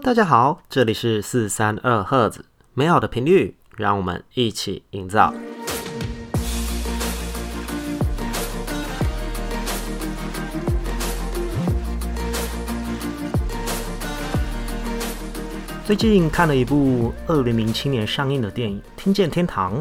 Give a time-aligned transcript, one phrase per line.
[0.00, 5.34] 大家好，这里是四三二赫兹，美好的频率，让我们一起营造。
[15.84, 19.78] 最近看了一部二零零七年上映的电影《听见天堂》，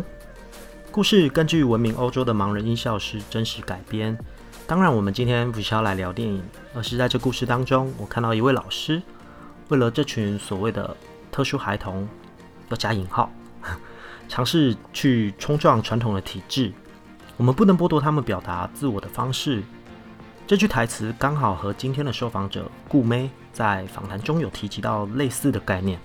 [0.92, 4.18] 故事根据闻名欧洲的盲人音效师真实改编。
[4.66, 6.44] 当然，我们今天不是要来聊电影，
[6.74, 9.02] 而是在这故事当中，我看到一位老师。
[9.70, 10.96] 为了这群所谓的
[11.32, 12.08] 特殊孩童，
[12.70, 13.30] 要加引号，
[14.30, 16.72] 尝试去冲撞传统的体制，
[17.36, 19.64] 我们不能剥夺他们表达自我的方式。
[20.46, 26.00] 这句台词刚好和今天的受访者顾妹在访谈中有提及到类似的概念。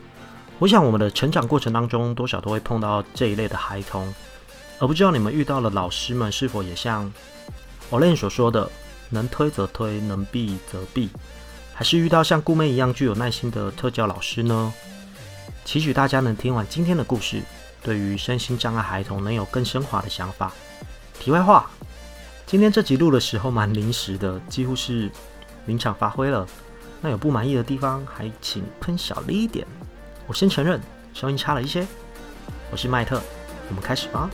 [0.59, 4.13] 我想我们的成长过程当中，多少都会碰到这一类的孩童，
[4.81, 7.13] 而不知道你们遇到的老师们是否也像
[7.91, 8.69] Olen 所说的，
[9.11, 11.09] 能推则推，能避则避。
[11.75, 14.73] 还是遇到像顾妹一样具有耐心的特教老师呢？
[15.65, 17.43] 期许大家能听完今天的故事，
[17.83, 20.53] 对于身心障碍孩童能有更升华的想法。
[21.19, 21.71] 题外话，
[22.47, 25.11] 今天这集录的时候蛮临时的，几乎是
[25.67, 26.47] 临场发挥了。
[27.01, 29.67] 那有不满意的地方，还请喷小力一点。
[30.27, 30.81] 我先承认，
[31.15, 31.87] 声音差了一些。
[32.71, 33.21] 我是麦特，
[33.69, 34.31] 我们开始吧。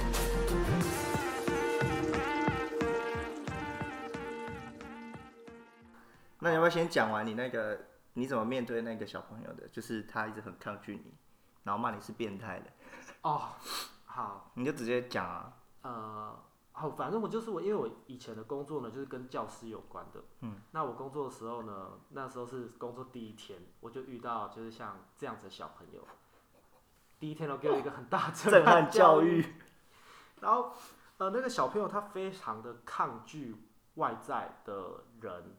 [6.40, 9.66] 那你要不要先讲完你那个你怎么面对那个小朋友的？
[9.68, 11.12] 就是他一直很抗拒你，
[11.64, 12.70] 然后骂你是变态的。
[13.22, 13.48] 哦，
[14.06, 15.52] 好，你就直接讲啊。
[15.82, 20.20] 呃，好，反正我就是我，因为我以前的工作呢，就是跟教师有关的。
[20.40, 20.60] 嗯。
[20.70, 26.06] 那我工作的时候呢，那时候是工作第一天，我就遇到就是像这样子的小朋友，
[27.18, 29.44] 第一天都给我一个很大震撼 教育。
[30.40, 30.72] 然后，
[31.18, 33.56] 呃，那个小朋友他非常的抗拒
[33.94, 35.56] 外在的人。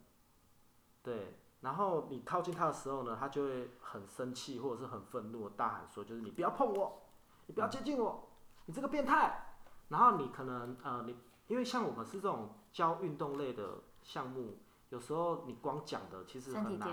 [1.02, 7.04] 对，然后你靠近他的时候呢，他就会很生气或者是很愤怒的大喊说：“就是你不要碰我，
[7.48, 8.30] 你不要接近我，
[8.66, 9.46] 你这个变态。”
[9.90, 14.60] 然后你可能呃，你因为像我们是这种教运动类的项目，
[14.90, 16.90] 有时候你光讲的其实很难，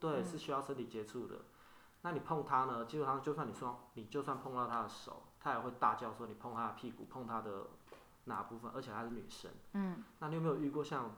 [0.00, 1.36] 对，是需要身体接触的。
[2.02, 7.66] 那你碰他呢，基本上就算你说你就算碰到他的手，他也会大叫说你碰他的屁股，碰他的
[8.24, 9.50] 哪部分，而且她是女生。
[9.74, 11.14] 嗯，那你有没有遇过像？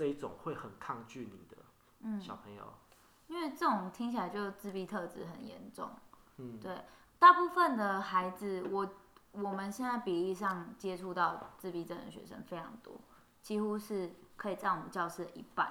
[0.00, 5.90] 这一种会很抗拒你的小朋友，嗯，因为这种听起来就自闭特质很严重。
[6.38, 6.82] 嗯，对，
[7.18, 8.88] 大部分的孩子，我
[9.32, 12.98] 我们现在比例上接触到自闭症的学生非常多，
[13.42, 15.70] 几乎是可以占我们教室的一半。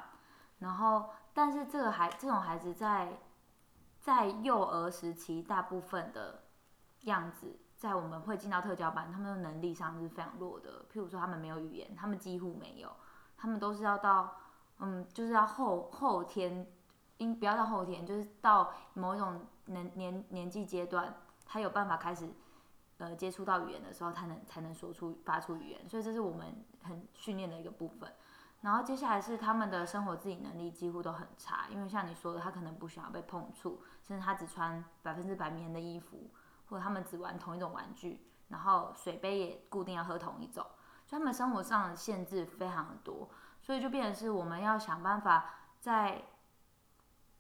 [0.60, 3.18] 然后，但是这个孩这种孩子在
[4.00, 6.44] 在幼儿时期，大部分的
[7.06, 10.86] 样子，在我们会进到特教班，他们的能力上是非常弱的。
[10.94, 12.96] 譬如说，他们没有语言，他们几乎没有。
[13.40, 14.36] 他们都是要到，
[14.80, 16.68] 嗯，就是要后后天，
[17.18, 22.30] 应不要到后天，就是到某一种年年年纪阶段，他有办法开始，
[22.98, 28.12] 呃，接触到语言的时候，他能才能说出发出语言，所以这是我们很训练的一个部分。
[28.62, 36.30] 然后接下来是他们的生活自理能力几乎都很差，因为像你说的，他可能不喜欢被碰触，甚至他只穿百分之百棉的衣服，
[36.68, 38.20] 或者他们只玩同一种玩具，
[38.50, 40.66] 然后水杯也固定要喝同一种。
[41.12, 43.30] 他们生活上的限制非常的多，
[43.62, 45.46] 所以就变成是我们要想办法
[45.80, 46.24] 在，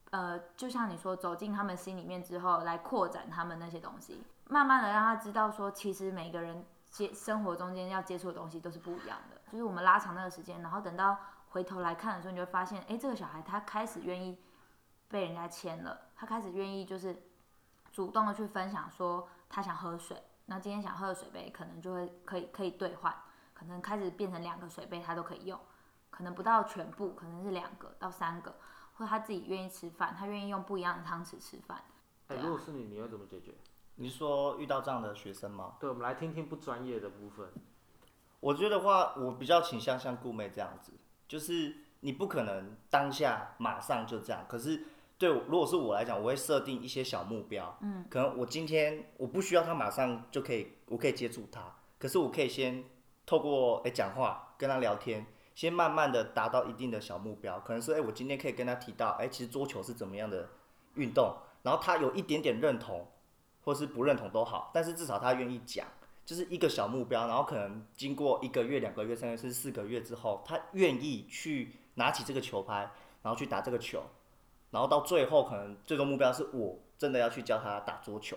[0.09, 9.40] 呃，就像你说，走进他们心里面之后，来扩展他们那些东西，慢慢的让他知道说，其实每个人接生活中间要接触的东西都是不一样的。
[9.52, 11.18] 就是我们拉长那个时间，然后等到
[11.50, 14.40] 回头来看的时候，你就会发现，哎，这个小孩他开始愿意
[15.07, 17.22] 被人家牵了，他开始愿意就是
[17.91, 23.16] 主动的去分享说他想喝水，那今天想喝的水杯可能就会可以可以兑换。
[23.59, 25.59] 可能开始变成两个水杯，他都可以用，
[26.09, 28.56] 可能不到全部，可能是两个到三个，
[28.94, 31.84] 或者他自己愿意吃饭，他愿意用不一样的汤匙吃饭。
[32.28, 33.53] 哎、欸，如果是你，你会怎么解决？
[33.96, 35.74] 你说遇到这样的学生吗？
[35.78, 37.50] 对，我们来听听不专业的部分。
[38.40, 40.94] 我觉得话，我比较倾向像顾妹这样子，
[41.28, 44.86] 就是你不可能当下马上就这样，可是
[45.18, 52.86] 对，如果是我来讲，我会设定一些小目标，嗯，可能我今天我不需要他马上就可以，我可以接住他，可是我可以先。
[53.30, 55.24] 透过诶讲话跟他聊天，
[55.54, 60.50] 先慢慢的达到一定的小目标，可能是诶我今天可以跟他提到，诶其实桌球是怎么样的
[60.96, 63.06] 运动，然后他有一点点认同，
[63.64, 65.86] 或是不认同都好，但是至少他愿意讲，
[66.26, 72.90] 就是一个小目标，然后可能经过一个月、两个月、三个月、甚至四个月之后，他愿意去拿起这个球拍，
[73.22, 74.02] 然后去打这个球，
[74.72, 78.36] 然后到最后可能最终目标是我真的要去教他打桌球，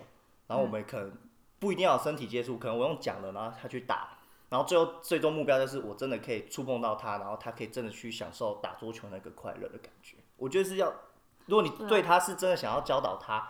[0.49, 1.11] 然后我们可能
[1.59, 4.19] 不一定要身体接触，可能我用讲的，然后他去打。
[4.53, 10.19] 然后最后最终目标就是我真的可以触碰到他，然后他可以真的去享受打桌球那个快乐的感觉。
[10.37, 10.93] 我觉得是要
[11.47, 13.49] 如果你对他是真的想要教导他，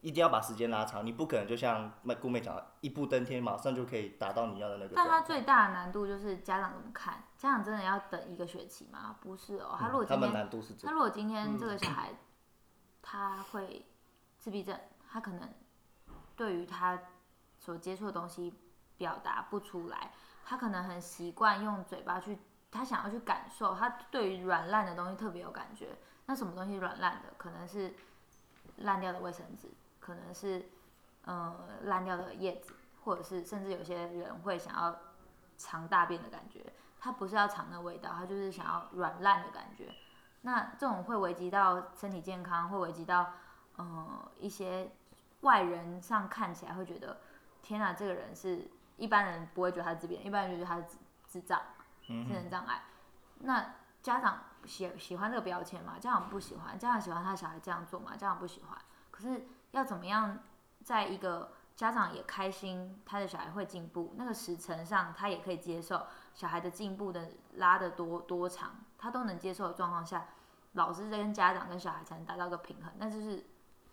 [0.00, 4.92] 一定要把时间拉长，你不可能就像顾妹讲的，一步登天，马上就可以达到你要的那个。
[4.94, 7.24] 但他最大的难度就是家长怎么看？
[7.36, 9.16] 家长真的要等一个学期吗？
[9.20, 12.10] 不是哦，他如果今天，难度是他如果今天这个小孩，
[13.02, 13.84] 他会
[14.38, 14.78] 自闭症，
[15.10, 15.52] 他可能
[16.36, 16.96] 对于他
[17.58, 18.54] 所接触的东西
[18.96, 20.12] 表达不出来，
[20.44, 22.38] 他可能很习惯用嘴巴去，
[22.70, 25.96] 他想要去感受，他对于软烂的东西特别有感觉。
[26.26, 27.32] 那什么东西软烂的？
[27.36, 27.94] 可能是
[28.76, 29.68] 烂掉的卫生纸。
[30.00, 30.68] 可能是，
[31.24, 34.94] 呃，烂掉的叶子，或者是甚至有些人会想要
[35.56, 39.94] 尝大便的感觉，他不是要尝那味道，他就是想要软烂的感觉。
[40.42, 43.32] 那这种会危及到身体健康，会危及到，
[43.76, 44.92] 呃，一些
[45.40, 47.18] 外人上看起来会觉得，
[47.62, 50.96] 天哪，这个人是一般人不会觉得他是自闭，一般人觉得他是智
[51.28, 51.60] 智障、
[52.06, 52.82] 精神障碍。
[53.40, 55.94] 那家长喜喜欢这个标签吗？
[55.98, 58.12] 家长不喜欢，家长喜欢他小孩这样做吗？
[58.12, 58.78] 家长不喜欢。
[59.10, 59.46] 可是。
[59.74, 60.38] 要怎么样，
[60.84, 70.28] 在一个家长也开心，他的小孩会进步，那个时程上他也可以接受小孩的进步的拉的多多长，他都能接受的状况下，
[70.74, 73.44] 老师跟家长跟小孩才能达到一个平衡，那就是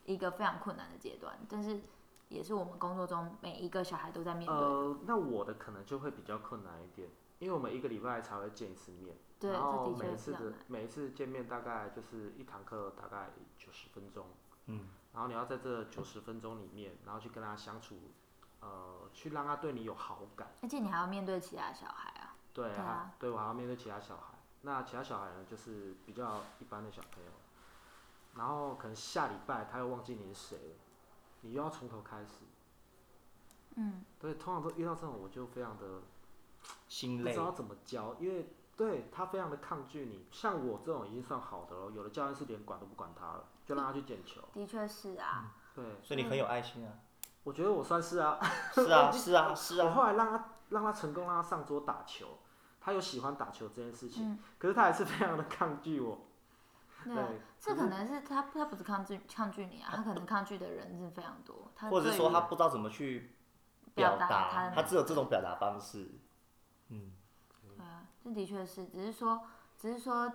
[0.05, 1.81] 一个非常困难的阶段，但是
[2.31, 4.55] 也是我们工作中每一个小孩都在面对。
[4.55, 14.25] 呃，那我的可能就会比较困难一点，因为我们一个礼拜才会见一次面，对，然后每一次的每一次见面大概就是一堂课大概九十分钟，
[14.67, 14.87] 嗯。
[15.13, 17.97] 然后你要在这九十分钟里面，然后去跟他相处，
[18.61, 20.47] 呃，去让他对你有好感。
[20.61, 22.33] 而且你还要面对其他小孩啊。
[22.53, 24.39] 对啊，对，啊对我还要面对其他小孩。
[24.61, 27.31] 那其他小孩呢，就是比较一般的小朋友。
[28.37, 30.75] 然后可能下礼拜他又忘记你是谁了，
[31.41, 32.45] 你又要从头开始。
[33.75, 34.03] 嗯。
[34.19, 36.01] 对，通常都遇到这种，我就非常的
[36.87, 40.25] 心累，不知道怎么教，因为对他非常的抗拒你。
[40.31, 43.45] 像我这种已经算好的了，有的教练是连管都不管他了。
[43.65, 44.41] 就让他去捡球。
[44.53, 45.55] 的确是啊。
[45.73, 45.83] 对。
[46.03, 46.93] 所以你很有爱心啊。
[47.43, 48.39] 我觉得我算是啊。
[48.73, 49.85] 是啊，是啊，是啊。
[49.89, 52.37] 我后来让他让他成功，让他上桌打球，
[52.79, 56.19] 他有喜欢打球这件事情，可是他还是非常的抗拒我。
[57.03, 57.41] 对。
[57.59, 61.71] 这可能是他他不是抗拒抗拒你啊，他可能抗拒的人是非常多。
[61.75, 63.35] 他或者是说他不知道怎么去
[63.93, 66.19] 表达，他只有这种表达方式。
[66.89, 67.13] 嗯。
[67.49, 69.41] 对啊，这的确是，只是说，
[69.77, 70.31] 只是说，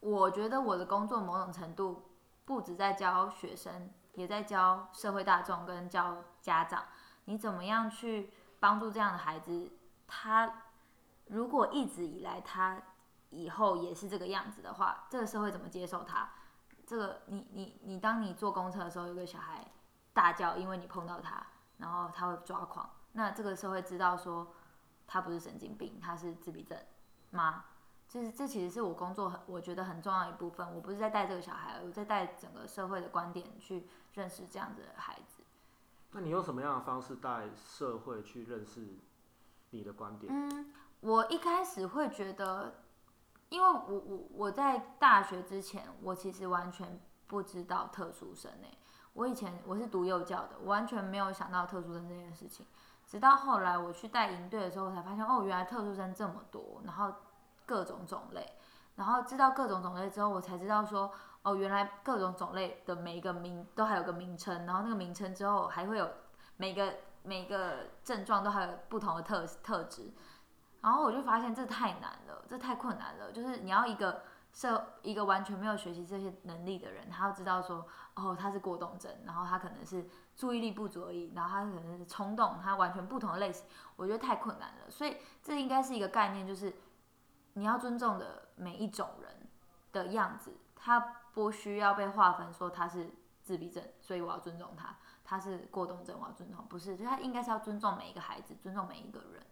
[0.00, 2.04] 我觉得我的工作某种程度。
[2.44, 6.82] 不止在教学生，也在教社会大众跟教家长，
[7.26, 9.70] 你怎么样去帮助这样的孩子？
[10.06, 10.62] 他
[11.26, 12.80] 如果一直以来他
[13.30, 16.30] 以后也是这个样子的话，这个社会怎么接受他？
[16.86, 19.66] 这个你你你，当你坐公车的时候，有个小孩
[20.12, 21.46] 大叫，因为你碰到他，
[21.76, 24.54] 然后他会抓狂，那这个社会知道说
[25.06, 26.78] 他不是神经病，他是自闭症
[27.30, 27.64] 吗？
[28.08, 30.74] 就是这其实是我工作很我觉得很重要的一部分。
[30.74, 35.42] 我不是在带这个小孩，我在带整个社会的观点去认识这样子的孩子。
[36.12, 38.96] 那你用什么样的方式带社会去认识
[39.68, 40.32] 你的观点？
[40.32, 42.84] 嗯，我一开始会觉得，
[43.48, 48.78] 因为我我我在大学之前，我其实完全不知道特殊生诶。
[49.12, 52.66] 我以前我是读幼教的，完全没有想到特殊生这件事情。
[53.06, 57.12] 直到后来我去带营队的时候，我才发现哦，原来特殊生这么多，然后。
[57.68, 58.50] 各种种类，
[58.96, 61.12] 然后知道各种种类之后，我才知道说，
[61.42, 66.08] 哦，原来各种种类的每一个名都还有个名称，然后那个名称之后还会有
[66.56, 70.10] 每个每个症状都还有不同的特特质，
[70.80, 83.66] 然后我就发现这太难了，这太困难了，就是你要一个社一个完全没有学习这些能力的人，他要知道说，哦，他是过动症，然后他可能是注意力不足而已，然后他可能是冲动，他完全不同的类型，
[83.96, 86.74] 我觉得太困难了，所以这应该是一个概念，就是。
[87.54, 89.48] 你要尊重的每一种人
[89.90, 91.00] 的样子，他
[91.34, 93.10] 不需要被划分说他是
[93.42, 94.94] 自闭症，所以我要尊重他；
[95.24, 96.64] 他是过动症，我要尊重。
[96.68, 99.44] 不是，就他应该是要尊重每一个孩子，尊重每一个人。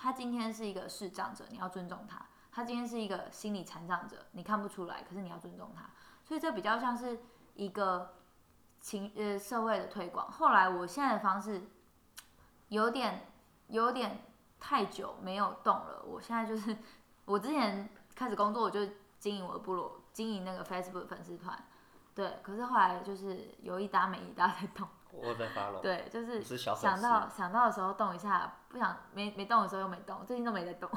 [0.00, 2.18] 他今天是一个视障者，你要尊重他；
[2.52, 5.90] 他今天是一个心理残障者，你看不出来，可是你要尊重他。
[6.22, 7.20] 所以这比较像是
[7.54, 8.14] 一个
[8.80, 10.30] 情呃社会的推广。
[10.30, 11.68] 后来我现在的方式
[12.68, 13.26] 有点
[13.66, 14.22] 有点
[14.60, 16.76] 太久没有动了，我现在就是。
[17.24, 18.80] 我之前开始工作，我就
[19.18, 21.62] 经营我的部落，经营那个 Facebook 粉丝团，
[22.14, 22.38] 对。
[22.42, 24.88] 可是后来就是有一搭没一搭在动。
[25.12, 25.80] 我在发了。
[25.80, 30.88] 对，就是想到想到的时候动一下，不想没没动的时候又没动，最近都没在动。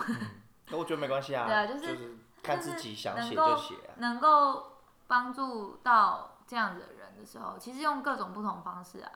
[0.67, 1.45] 那、嗯、我觉得没关系啊。
[1.47, 3.93] 对啊，就是、就是、看自己想写就写、啊。
[3.97, 4.77] 能够
[5.07, 9.11] 帮助到这样子的人的时候，其实用各种不同方式啊，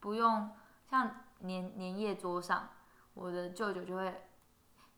[0.00, 0.50] 不用
[0.86, 2.68] 像年年夜桌上，
[3.14, 4.28] 我的舅舅就会。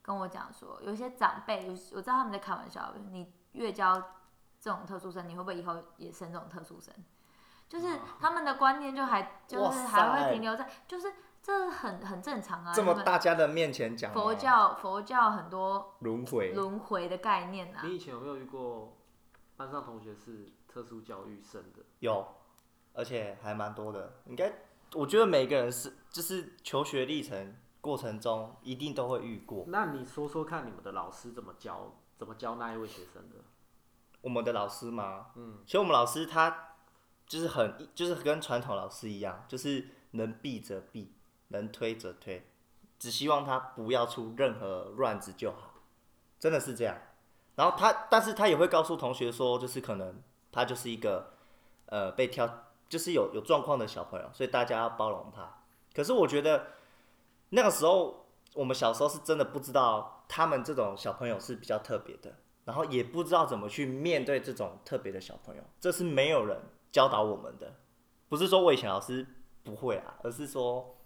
[0.06, 3.94] 跟我讲说，有些长辈，有我知道他们在开玩笑，你越教
[4.60, 6.92] 这种特殊生，你会不会以后也生这种特殊生？
[7.68, 12.72] 就是他们的观念就还就是还会停留在，就是这很很正常啊。
[12.72, 17.80] 这么大家的面前讲佛教佛教很多轮回轮回的概念啊。
[17.82, 18.96] 你以前有没有遇过
[19.56, 21.82] 班上同学是特殊教育生的？
[21.98, 22.26] 有，
[22.92, 24.12] 而且还蛮多的。
[24.26, 24.52] 应该
[24.92, 29.64] 我觉得每个人是就是求学历程过程中一定都会遇过。
[29.66, 33.36] 那你说说看，你们的老师怎么教怎么教那一位学生的？
[34.20, 35.26] 我们的老师吗？
[35.34, 36.68] 嗯，其实我们老师他。
[37.26, 41.12] 就是很，就是跟传统老师一样，就是能避则避，
[41.48, 42.46] 能推则推，
[42.98, 45.74] 只希望他不要出任何乱子就好，
[46.38, 46.96] 真的是这样。
[47.56, 50.20] 然后他，但是他也会告诉同学说，就是可能
[50.52, 51.32] 他就是一个，
[51.86, 55.62] 呃，被挑，就是有有状况的小朋友，所以大家要包容他。
[55.94, 56.66] 可是我觉得
[57.50, 66.60] 那个时候，我们小时候是真的不知道他们这种小朋友是比较特别的，然后也不知道怎么去面对这种特别的小朋友，这是没有人。
[66.94, 67.74] 教导我们的，
[68.28, 69.26] 不是说我以前老师
[69.64, 70.96] 不会啊，而是说，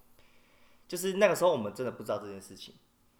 [0.87, 2.75] 就是那个时候我们真的不知道这件事情，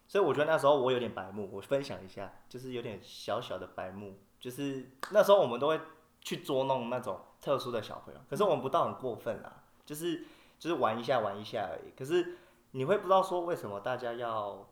[0.07, 5.81] 所以我觉得那时候我有点白目，我分享一下，就是有点小小的白目，就是那时候我们都会
[6.21, 10.23] 去捉弄那种特殊的小朋友，可是我们不到很过分啊，就是
[10.59, 12.37] 就是玩一下玩一下而已，可是
[12.69, 14.69] 你会不知道说为什么大家要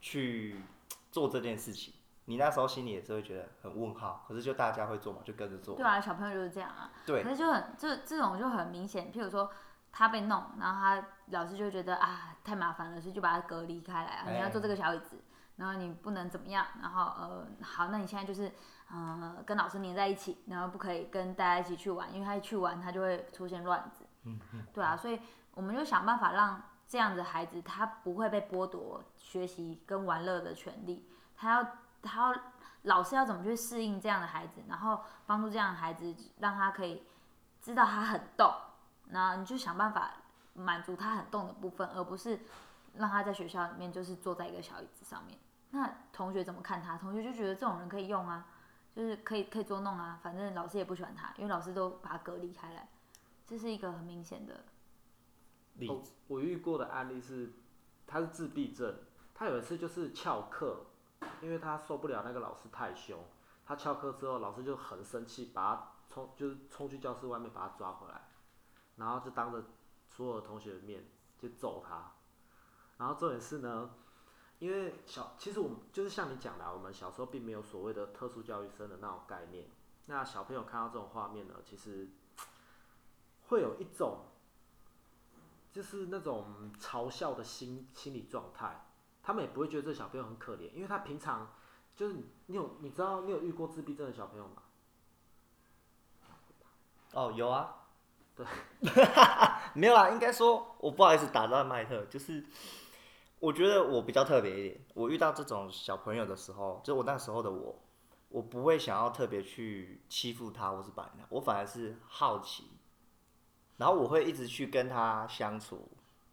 [0.00, 0.54] 去
[1.10, 1.94] 做这件事情。
[2.26, 5.74] 你那时候心里也是会觉得很问号，可是就大家会做嘛，就跟着做。
[5.74, 6.92] 对啊，小朋友就是这样啊。
[7.04, 7.24] 对。
[7.24, 9.50] 可是就很这这种就很明显，譬如说
[9.90, 14.30] 他被弄，然后他老师就觉得啊太麻烦了，所以就把他隔离开来啊。
[14.30, 15.20] 你要坐这个小椅子，
[15.56, 18.52] 然后你不能怎么样，然后呃好，那你现在就是
[18.92, 24.04] 呃跟老师黏在一起，然后不可以跟大家一起去玩，因为他一去玩他就会出现乱子。
[24.24, 24.62] 嗯嗯。
[24.72, 25.18] 对啊，所以
[25.54, 31.66] 我们就想办法让这样的孩子他不会被剥夺学习跟玩乐的权利，他要。
[32.02, 32.40] 他要
[32.82, 37.02] 老师要怎么去适应这样的孩子，然后帮助这样的孩子，让他可以
[37.60, 38.50] 知道他很动，
[39.08, 40.12] 那你就想办法
[40.54, 42.40] 满足他很动的部分，而不是
[42.94, 45.38] 让他在学校里面就是坐在一个小椅子上面。
[45.70, 46.96] 那同学怎么看他？
[46.96, 48.46] 同学就觉得这种人可以用啊，
[48.96, 52.88] 就是可以可以捉弄啊，反正老师也不喜欢他，因为老师都把他隔离开来。
[53.46, 54.64] 这是一个很明显的
[55.74, 55.92] 例子。
[55.92, 57.52] 哦，我遇过的案例是，
[58.06, 58.96] 他是自闭症，
[59.34, 60.86] 他有一次就是翘课。
[61.40, 63.24] 因为他受不了那个老师太凶，
[63.64, 68.28] 他翘课之后，老师就很生气，把他冲就是冲去教室外面把他抓回来，
[68.96, 69.64] 然后就当着
[70.10, 71.08] 所有的同学的面
[71.38, 72.12] 就揍他。
[72.98, 73.94] 然后重点是呢，
[74.58, 79.66] 因为小其实我们就是像你讲的，我们小时候并没有所谓的特殊教育生的那种概念。
[80.06, 82.10] 那小朋友看到这种画面呢，其实
[83.48, 84.26] 会有一种
[85.72, 88.86] 就是那种嘲笑的心心理状态。
[89.30, 91.54] 他们也不会觉得这小朋友很可怜，因为他平常
[91.94, 94.62] 就是你有你知道你有遇过自闭症的小朋友吗？
[97.12, 97.76] 哦，有啊，
[98.34, 98.44] 对，
[99.74, 102.44] 没有啦，应该说我不好意思打断麦特，就是
[103.38, 107.78] 我觉得我比较特别一点，我遇到这种小朋友的时候，就我那时候的我，
[108.30, 112.64] 我不会想要特别去欺负他或是摆他，我反而是好奇，
[113.76, 115.88] 然后我会一直去跟他相处。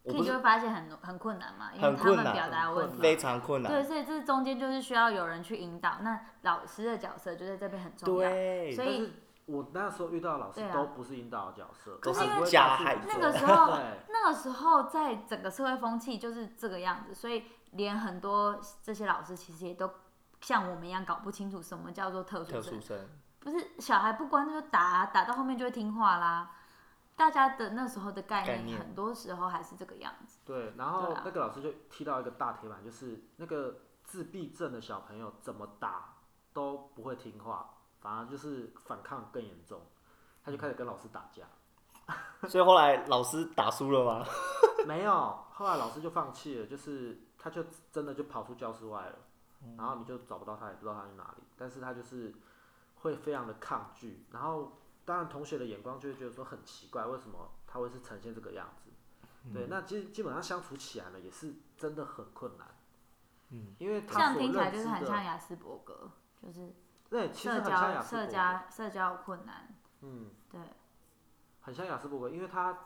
[0.08, 3.72] 你就会发现很很困难嘛，因为他们表达问题非常困难。
[3.72, 5.98] 对，所以这中间就是需要有人去引导。
[6.02, 8.30] 那老师的角色就在这边很重要。
[8.30, 9.14] 对，所以
[9.46, 13.08] 我那时候遇到老师都不是引导的角色，啊、可是因为假孩子。
[13.08, 13.78] 那个时候，
[14.10, 19.90] 那个时候在整个社会风气就是这个样子，所以连很多这些老师其实也都
[20.42, 22.62] 像我们一样搞不清楚什么叫做特殊生。
[22.62, 22.98] 特殊生。
[23.40, 26.52] 不是小孩不乖就打，打到后面就会听话啦。
[27.18, 30.38] 大家的那时候的概念，概念很多时候还是这个样子。
[30.46, 36.14] 对，然后那个老师就踢到一个大铁板，就是那个自闭症的小朋友怎么打
[36.54, 39.82] 都不会听话，反而就是反抗更严重，
[40.44, 41.44] 他就开始跟老师打架。
[42.48, 44.24] 所以后来老师打输了吗？
[44.86, 49.16] 没有，后来老师就放弃了，就是他就真的就跑出教室外了，
[49.76, 52.32] 然后你就找不到他，也不知道他去哪里，但是他就是
[52.98, 54.72] 会非常的抗拒，然后。
[55.08, 58.92] 当然，同学的眼光就会觉得说很奇怪，为什么他会是呈现这个样子？
[59.46, 62.68] 嗯、对，那基基本上相处起来呢，也是真的很困难。
[63.52, 66.12] 嗯，因为他这样听起来就是很像雅斯伯格，
[66.44, 66.76] 就是
[67.10, 69.74] 对，其实很像雅斯伯格，社交社交困难。
[70.02, 70.60] 嗯，对，
[71.62, 72.78] 很像雅斯伯格，因为他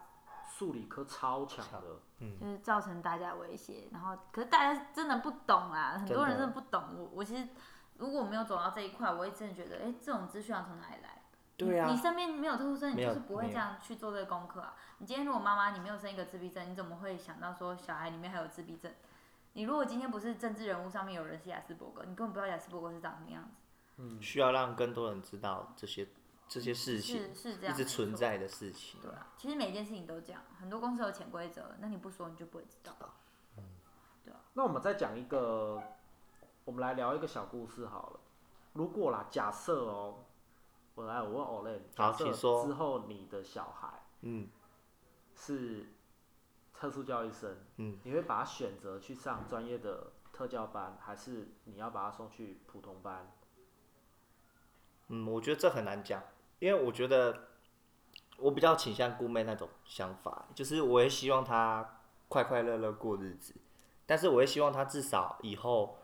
[0.48, 3.90] 数理科超强的，嗯，就是造成大家威胁。
[3.92, 6.84] 然后，可是大家真的不懂啊，很多人真的不懂。
[6.96, 7.50] 我我其实
[7.98, 11.21] 如果没有走到这一块，我也真的觉得，哎、欸，这种资讯要从哪里来？
[11.66, 14.76] 对啊，你身边没有特殊生，你就是不会这样去做这个功课啊。
[15.00, 18.92] 你今天如果妈妈你没有生一个自闭症，你怎么会想到说小孩里面还有自闭症？
[19.54, 23.50] 你如果今天不是政治人物上面有人是雅斯伯格，你根本不知道雅斯伯格是长什么样子。
[23.98, 26.08] 嗯，需要让更多人知道这些
[26.48, 29.00] 这些事情，是是这样，一直存在的事情。
[29.02, 32.96] 对啊，其实每件事情都这样，很多公司有潜规则，那你不说你就不会知道。
[33.58, 33.64] 嗯，
[34.24, 34.40] 对啊。
[34.54, 35.82] 那我们再讲一个，
[36.64, 38.20] 我们来聊一个小故事好了。
[38.74, 40.20] 如果啦，假设哦，
[41.02, 44.48] 我来我问 Olen，假设之后你的小孩，嗯，
[45.36, 45.88] 是
[46.76, 53.32] 特殊教育生，嗯，你会把他选择去上专业的特教班，还是你要把他送去普通班？
[55.08, 56.22] 嗯，我觉得这很难讲，
[56.60, 57.48] 因为我觉得
[58.38, 63.56] 我比较倾向顾妹那种想法，就是我也希望他快快乐乐过日子，
[64.06, 65.98] 但是我也希望他至少以后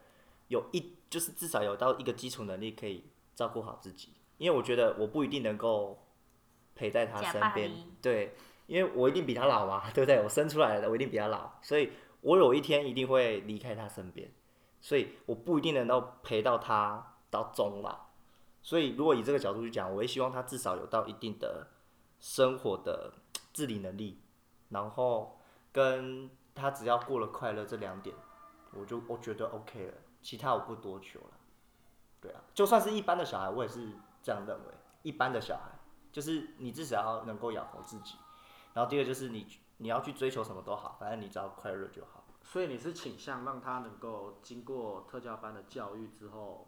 [0.48, 0.98] 有一。
[1.10, 5.98] 就是至少有到一个基础能力可以照顾好自己，因为我觉得我不一定能够
[6.76, 8.36] 陪在他身边，对，
[8.68, 10.22] 因为我一定比他老嘛， 对不对？
[10.22, 11.92] 我生出来的我一定比他老，所以
[12.22, 14.32] 我有一天一定会离开他身边，
[14.80, 17.98] 所以我不一定能够陪到他到终老，
[18.62, 21.68] 所以如果以这个角度去讲，我也希望他至少有到一定的
[22.20, 23.14] 生活的
[23.54, 24.22] 自理能力，
[24.70, 25.40] 然后
[25.72, 28.16] 跟他只要过了快乐这两点，
[28.74, 29.94] 我就我觉得 OK 了。
[30.20, 31.32] 其他我不多求了，
[32.20, 33.88] 对啊，就算是一般的小孩，我也是
[34.28, 34.74] 这样认为。
[35.04, 35.72] 一般的小孩，
[36.12, 38.18] 就是你至少要能够养活自己，
[38.74, 42.26] 然后第二就是你你要去追求什么都好，反正你只要快乐就好。
[42.44, 46.68] 所以你是倾向让他能够经过特教班的教育之后，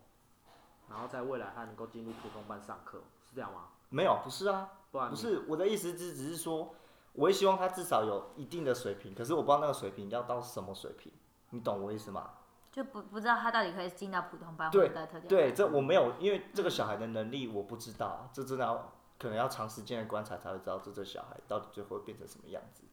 [0.87, 3.67] 然后在未来他能够进入普通班上课，是这样吗？
[3.89, 6.73] 没有，不是啊，不，不是我的意思，只只是说，
[7.11, 11.11] 我也希望他至少有一定的水平，可是我不知道那个水平要到什么水平，
[11.49, 12.29] 你懂我意思吗？
[12.71, 15.27] 就不不知道他到底可以进到普通班，或者在特教班。
[15.27, 22.83] 对，这我没有，因为这个小孩的能力我不知道，这真的要可能要长时间的观察才会知道这这小孩到底最后会变成什么样子。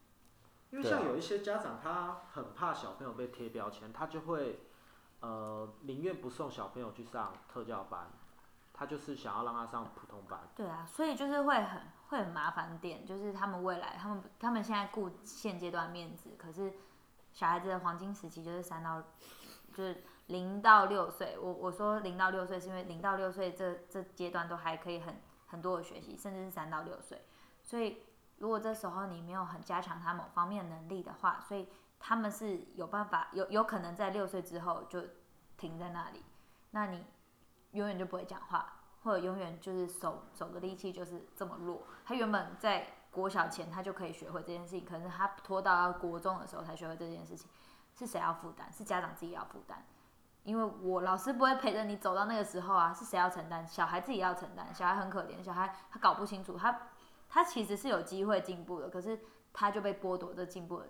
[0.70, 4.66] 因为像有一些家长，他很怕小朋友被贴标签，他就会
[5.20, 8.08] 呃宁愿不送小朋友去上特教班，
[8.72, 10.40] 他就是想要让他上普通班。
[10.56, 16.72] 对啊，所以就是会很会很麻烦点，就是他们未来他们他们现在顾现阶段面子，可是
[17.32, 19.02] 小孩子的黄金时期就是三到。
[19.76, 27.20] 就是零到六岁，我我说零到六岁是因为零到六岁这这阶段都还可以很很多的学习，甚至是三到六岁，
[27.62, 28.02] 所以
[28.38, 31.68] 如果这时候你没有很加强他某方面能力的话，所以
[32.00, 35.02] 他们是有办法有有可能在六岁之后就
[35.58, 36.24] 停在那里，
[36.70, 37.04] 那你
[37.72, 41.82] 永远就不会讲话，或者永远就是手手的力气就是这么弱。
[42.06, 47.48] 他原本在国小前他就可以学会这件事情，可是他拖到国中的时候才学会这件事情。
[47.98, 48.70] 是谁要负担？
[48.70, 49.82] 是家长自己要负担，
[50.42, 52.92] 因为我老师不会陪着你走到那个时候啊。
[52.92, 53.66] 是谁要承担？
[53.66, 54.74] 小孩自己要承担。
[54.74, 56.78] 小孩很可怜，小孩他搞不清楚，他
[57.28, 59.18] 他其实是有机会进步的，可是
[59.52, 60.82] 他就被剥夺这进步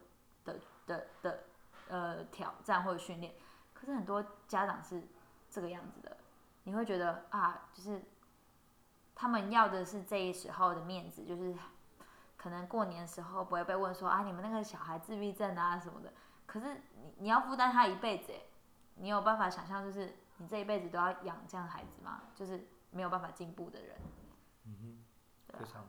[0.44, 1.44] 的的的，
[1.88, 3.34] 呃挑战或者训练。
[3.72, 5.06] 可是很多家长是
[5.48, 6.16] 这个样子的，
[6.64, 8.02] 你会觉得啊，就是
[9.14, 11.54] 他们要的是这一时候的面子，就是
[12.36, 16.12] 可能过年时候不会被问说啊，你们那个小孩自闭症啊什么的。
[16.46, 18.32] 可是你你要负担他一辈子，
[18.96, 22.22] 你有办法想象就是你这一辈子都要养这样的孩子吗？
[22.35, 23.96] 就是没有办法进步的人。
[24.64, 25.85] 嗯哼，非常。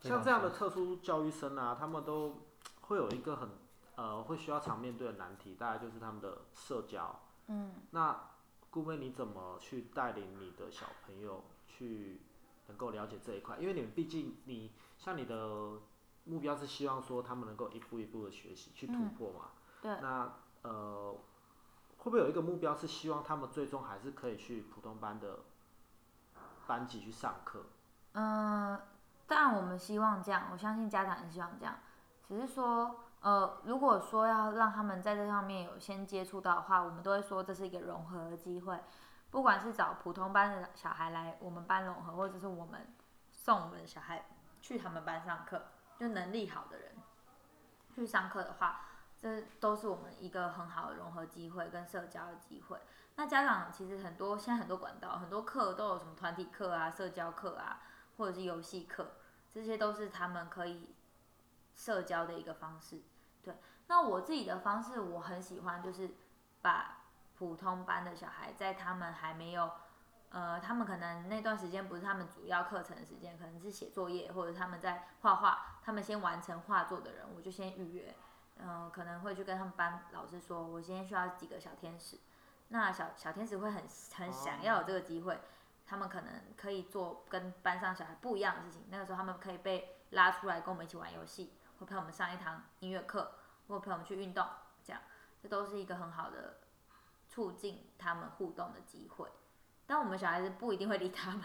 [0.00, 2.42] 像这样的特殊教育生啊，他们都
[2.82, 3.48] 会有一个很
[3.94, 7.20] 呃会需要常面对的难题，大概就是他们的社交。
[7.46, 7.72] 嗯。
[7.90, 8.28] 那
[8.70, 12.20] 顾妹你怎么去带领你的小朋友去
[12.66, 13.56] 能够了解这一块？
[13.58, 15.78] 因为你们毕竟你像你的
[16.24, 19.50] 目标是希望说他们能够一步一步的学习去突破嘛。
[19.54, 21.12] 嗯对那呃，
[21.98, 25.40] 会不会有一个目标是希望他们最终还是可以去普通班的
[26.68, 27.64] 班级去上课？
[28.12, 28.80] 嗯，
[29.26, 31.74] 当然我们希望这样，我相信家长也希望这样。
[32.28, 38.78] 只是说，呃，如果说要让他们在这上面有先接触到的话，我们都会说这是一个融合的机会。
[39.32, 42.94] 不管是找普通班的小孩来我们班融合，或者是我们
[43.32, 44.26] 送我们的小孩
[44.60, 45.60] 去他们班上课，
[45.98, 46.92] 就能力好的人
[47.94, 48.82] 去上课的话。
[49.22, 52.76] 这都是我们一个很好的融合机会跟社交的机会。
[53.14, 57.80] 那家长其实很多，现在很多管道，很多课都有什么团体课啊、社交课啊，
[58.16, 59.12] 或者是游戏课，
[59.52, 60.92] 这些都是他们可以
[61.72, 63.00] 社交的一个方式。
[63.44, 63.54] 对，
[63.86, 66.10] 那我自己的方式，我很喜欢，就是
[66.60, 67.04] 把
[67.38, 69.70] 普通班的小孩在他们还没有，
[70.30, 78.12] 呃，他们可能那段时间不是他们主要课程的时间，可能是写作业或者他们在画画，他们先完成画作的人，我就先预约。
[78.58, 82.18] 嗯、可能会去跟他们班老师说，我今天需要几个小天使。
[82.68, 83.82] 那小小天使会很
[84.14, 85.40] 很想要有这个机会，
[85.84, 88.84] 他们可能可以做跟班上小孩不一样的事情。
[88.88, 93.32] 那个时候他们可以被拉出来跟我们一起玩游戏，或陪我们上一堂音乐课，
[93.68, 94.46] 或陪我们去运动，
[94.82, 95.02] 这样，
[95.42, 96.58] 这都是一个很好的
[97.28, 99.28] 促进他们互动的机会。
[99.86, 101.42] 但我们小孩子不一定会理他们，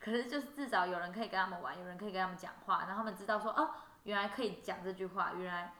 [0.00, 5.74] 可是就是至少有人可以跟他们玩，有人可以跟他们讲话，让他们知道说哦，原来可以讲这句话，原来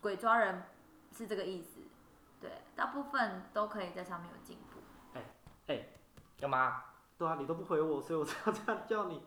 [0.00, 0.62] 鬼抓人
[1.12, 1.80] 是这个意思。
[2.40, 4.80] 对，大部分都可以在上面有进步。
[5.14, 5.22] 哎
[5.68, 5.88] 哎，
[6.38, 6.84] 干嘛？
[7.18, 9.22] 对啊，你都不回我，所以我才要这样叫你。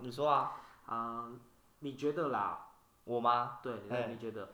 [0.00, 0.52] 你说啊？
[0.88, 1.38] 嗯，
[1.80, 2.68] 你觉得啦？
[3.04, 3.58] 我吗？
[3.62, 4.50] 对，你你觉得？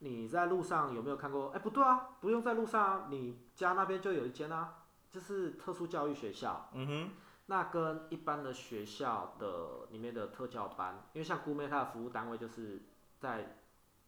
[0.00, 1.50] 你在路上有没有看过？
[1.50, 6.68] 哎，不对啊，不用在路上啊，你家那边就有一间啊，就是特殊教育学校。
[6.72, 7.10] 嗯哼。
[7.46, 12.82] 那跟一般的学校的里面的特教班，因为像姑妹她的服务单位就是
[13.18, 13.58] 在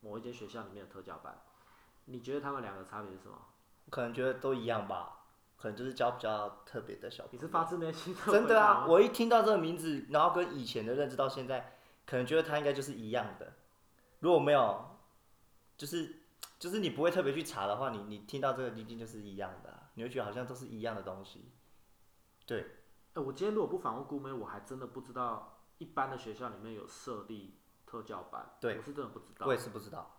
[0.01, 1.39] 某一间学校里面的特教班。
[2.07, 3.37] 你觉得他们两个差别是什么？
[3.91, 5.25] 可能觉得都一样吧，
[5.57, 7.39] 可能就是教比较特别的小朋友。
[7.39, 8.33] 你是发自内心的？
[8.33, 8.87] 真的啊！
[8.87, 13.55] 我一听到这个名字，然后跟以前的认知到现在，可能觉得他应该就是一样的。
[14.21, 14.99] 如果没有，
[15.77, 16.23] 就是
[16.59, 21.51] 就是你不会特别去查的话，你你听到这个一定就是一样的啊，你会觉得好像都是一样的东西。
[22.47, 22.67] 对。
[23.15, 28.57] 哎，我今天如果不访问姑妹，我还真的不知道一般的学校里面有设立特教班。
[28.61, 28.77] 对。
[28.77, 29.47] 我是真的不知道。
[29.47, 30.11] 我也是不知道。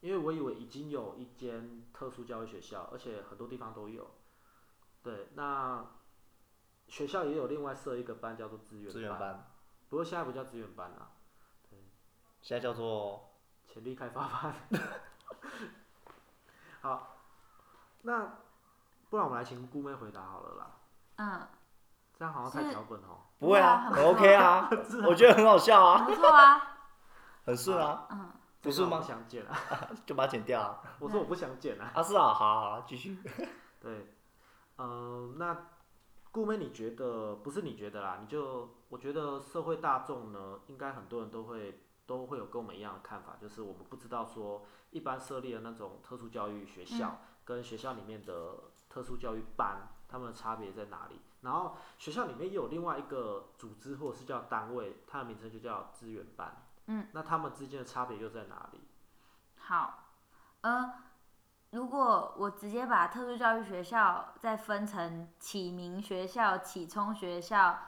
[0.00, 4.08] 因为我以为已经有一间特殊教育学校，而且很多地方都有。
[5.02, 5.84] 对，那
[6.86, 8.92] 学校也有另外设一个班，叫做资源班。
[8.92, 9.50] 资源班。
[9.88, 11.10] 不过现在不叫资源班了。
[11.68, 11.80] 对。
[12.42, 13.30] 现在叫做
[13.66, 14.54] 潜力开发班。
[16.80, 17.16] 好，
[18.02, 18.38] 那
[19.10, 20.76] 不然我们来请姑妹回答好了啦。
[21.16, 21.48] 嗯。
[22.16, 23.26] 这样好像太脚本哦。
[23.38, 24.68] 不会啊，很 OK 啊，
[25.06, 26.04] 我觉得很好笑啊。
[26.04, 26.67] 不错啊。
[27.48, 28.06] 很顺啊。
[28.10, 28.30] 嗯。
[28.60, 29.00] 不是吗？
[29.00, 29.56] 想剪啊，
[30.04, 30.82] 就把它剪掉啊。
[30.98, 31.90] 我说我不想剪啊。
[31.94, 33.16] 啊是啊，好好好，继续。
[33.80, 34.12] 对，
[34.76, 35.56] 嗯、呃，那
[36.32, 38.18] 顾妹你觉得不是你觉得啦？
[38.20, 48.56] 你就我觉得社会大众呢，应该很多人都会都会有跟我们一样的看法，就是我们不知道说一般设立的那种特殊教育学校，跟学校里面的
[48.90, 51.20] 特殊教育班，他们的差别在哪里？
[51.42, 56.64] 然后学校里面也有另外一个组织或者是叫单位，它的名称就叫资源班。
[56.90, 58.80] 嗯，那他们之间的差别又在哪里？
[59.58, 60.08] 好，
[60.62, 60.94] 呃，
[61.70, 67.78] 如果我直接把特殊教育学校再分成启明学校、启聪学校、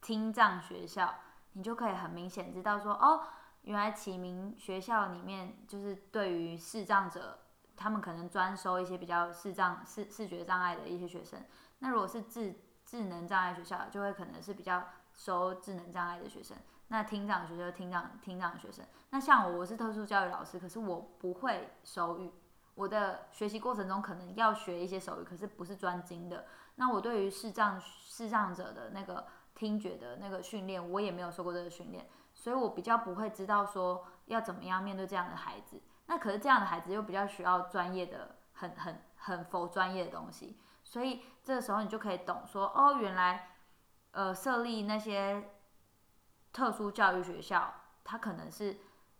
[0.00, 1.12] 听障学校，
[1.54, 3.26] 你就可以很明显知道说，哦，
[3.62, 7.40] 原来启明学校里面就是对于视障者，
[7.76, 11.44] 他们可能专收一些比较视障、视视觉障碍的一些学生。
[11.80, 12.54] 那如果是智
[12.84, 14.80] 智能障碍学校，就会可能是比较
[15.12, 16.56] 收智能障碍的学生。
[16.92, 22.30] 那听障学生，听障听障学生，那像我，我是特殊教育老师，可是我不会手语，
[22.74, 26.44] 我的学习过程中可能要学一些手语，可是不是专精的。
[26.74, 35.80] 那我对于视障视障者的那个听觉的那个训练，我也没有受过这个训练，所以我比较不会知道说要怎么样面对这样的孩子。
[36.08, 43.48] 那可是这样的孩子又比较需要专业的，很很很否专业的东西，所以这个时候你就可以懂说，哦，原来
[44.10, 45.42] 呃设立那些。
[46.52, 47.72] 特殊教育学校，
[48.04, 48.78] 他可能是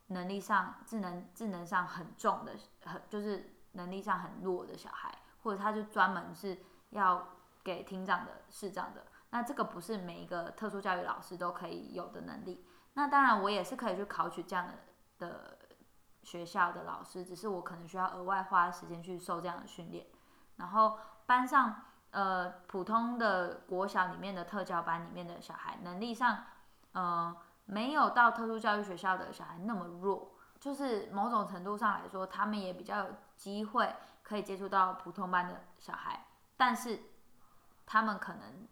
[0.09, 2.53] 能力上、智能、智能上很重的，
[2.85, 5.11] 很就是能力上很弱的小孩，
[5.43, 6.59] 或者他就专门是
[6.91, 7.27] 要
[7.65, 9.07] 给听障的、视障的。
[9.31, 12.67] 那这个不是每一个特殊教育老师都可以有的能力。
[12.93, 14.75] 那当然，我也是可以去考取这样的
[15.19, 15.59] 的
[16.23, 20.07] 学校的老师，只是我可能需要额外花时间去受这样的训练。
[20.57, 26.45] 然后班上，呃，普通的国小里面的特教班里面的小孩，能力上。
[26.95, 36.27] 嗯、没有到特殊教育学校的小孩那么弱，就是某种程度上来说，他们也比较有机会可以接触到普通班的小孩，
[36.57, 37.01] 但是
[37.87, 38.69] 他们可能，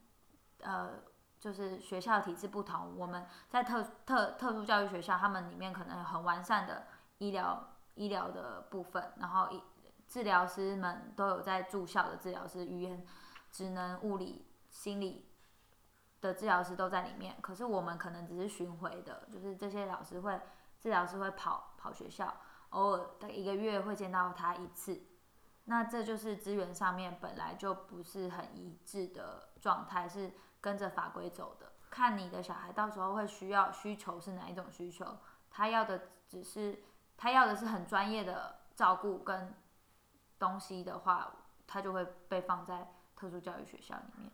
[0.61, 1.02] 呃，
[1.38, 6.87] 就是学校体制不同，我们在特特特殊教育学校，他们里面可能有很完善的
[7.18, 9.62] 医疗医疗的部分，然后医
[10.06, 13.06] 治疗师们都有在住校的治疗师，语言、
[13.50, 15.29] 职能、物理、心理。
[16.20, 20.40] 的治疗师都在里面，可是我们可能只是巡回的，就是这些老师会，
[20.78, 22.35] 治疗师会跑跑学校，
[22.70, 25.00] 偶尔的一个月会见到他一次，
[25.64, 31.72] 那这就是资源上面本来就不是很一致的状态，是跟着法规走的。
[31.88, 35.18] 看你的小孩到时候会需要需求是哪一种需求，
[35.50, 36.83] 他要的只是
[37.16, 39.54] 他要的是很专业的照顾跟
[40.38, 41.33] 东西的话，
[41.66, 44.30] 他就会被放在特殊教育学校里面。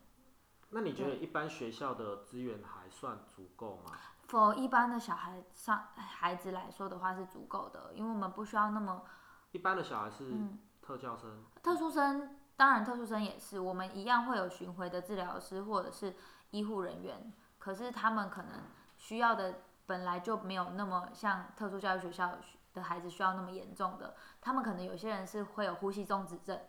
[0.69, 3.93] 那你觉得一般学校的资源还算足够吗
[4.27, 9.03] ？For 一般的小孩上孩子来说的话是足够的，因为我们不需要那么。
[9.51, 10.33] 一般的小孩是
[10.81, 11.29] 特教生。
[11.29, 16.15] 嗯、特殊生当然特殊生也是，我们一样会有巡回的治疗师或者是
[16.51, 18.63] 医护人员，可是他们可能
[18.97, 22.37] 需要的本来就没有那么像特殊教育学校
[22.73, 26.59] 的孩子需要那么严重的，他们可能有些人是会有呼吸中止症。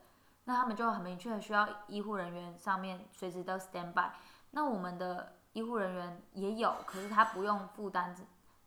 [0.48, 4.11] 那他们就很明确的需要医护人员上面随时都 stand by。
[4.52, 8.16] 那我们的医护人员也有，可是他不用负担，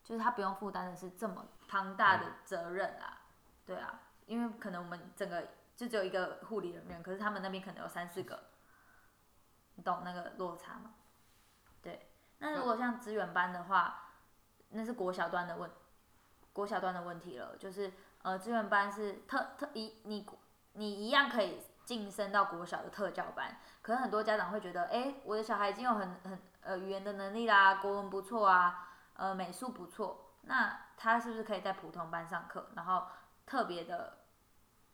[0.04, 3.22] 就是他不用负担的是这么庞大的责任啊，
[3.66, 8.44] 对啊，因为可能我们整个就只有一个护理人员，可是他们那边可能有三四个，
[9.74, 10.94] 你懂那个落差吗？
[11.82, 14.12] 对，那如果像资源班的话，
[14.70, 15.72] 那是国小端的问，
[16.54, 17.92] 国小端的问题了，就是
[18.22, 20.28] 呃资源班是特特一你
[20.74, 21.60] 你一样可以
[21.92, 33.08] 晋升到国小的特教班，可能很多家长会觉得，哎，我的小孩已经有很很呃语言的能力啦，国文不错啊，呃美术不错，那他是不是可以在普通班上课，然后
[33.46, 34.20] 特别的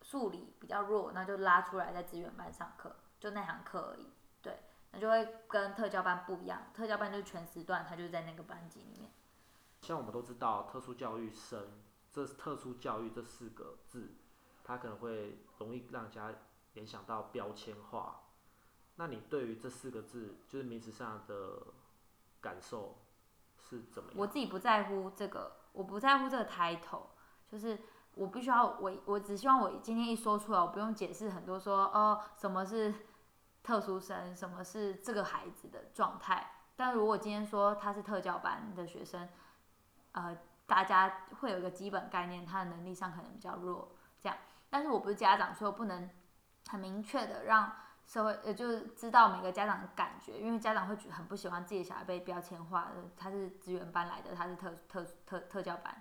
[0.02, 4.58] 数理比较弱，那就拉出来在资源班上课，就那堂课而已，对，
[4.90, 9.12] 那就会跟特教班不一样，特教班就是全时段，他就是在那个班级里面。
[9.82, 11.80] 像我们都知道，特殊教育生，
[12.10, 14.14] 这特殊教育这四个字，
[14.64, 16.32] 他可能会容易让家
[16.78, 18.20] 联想到标签化。
[18.94, 21.58] 那你对于这四个字，就是名词上的
[22.40, 22.98] 感受
[23.58, 24.18] 是怎么样？
[24.18, 27.02] 我自己不在乎这个，我不在乎这个 title，
[27.48, 27.80] 就是
[28.14, 32.94] 我必须要我我只希望我今天一说出来，我不用解释很多说，说哦什么是
[33.64, 36.52] 特殊生，什么是这个孩子的状态。
[36.76, 39.28] 但如果今天说他是特教班的学生。
[40.12, 40.36] 呃，
[40.66, 44.36] 大家会有一个基本概念，他的能力上可能比较弱，这样。
[44.68, 46.10] 但是我不是家长，所以我不能
[46.68, 47.72] 很明确的让
[48.06, 56.00] 社会，呃，就是知道每个家长的感觉，因为家长会觉很不喜欢自己的小孩被标签化的，他是资源班来的，他是特特特特教班，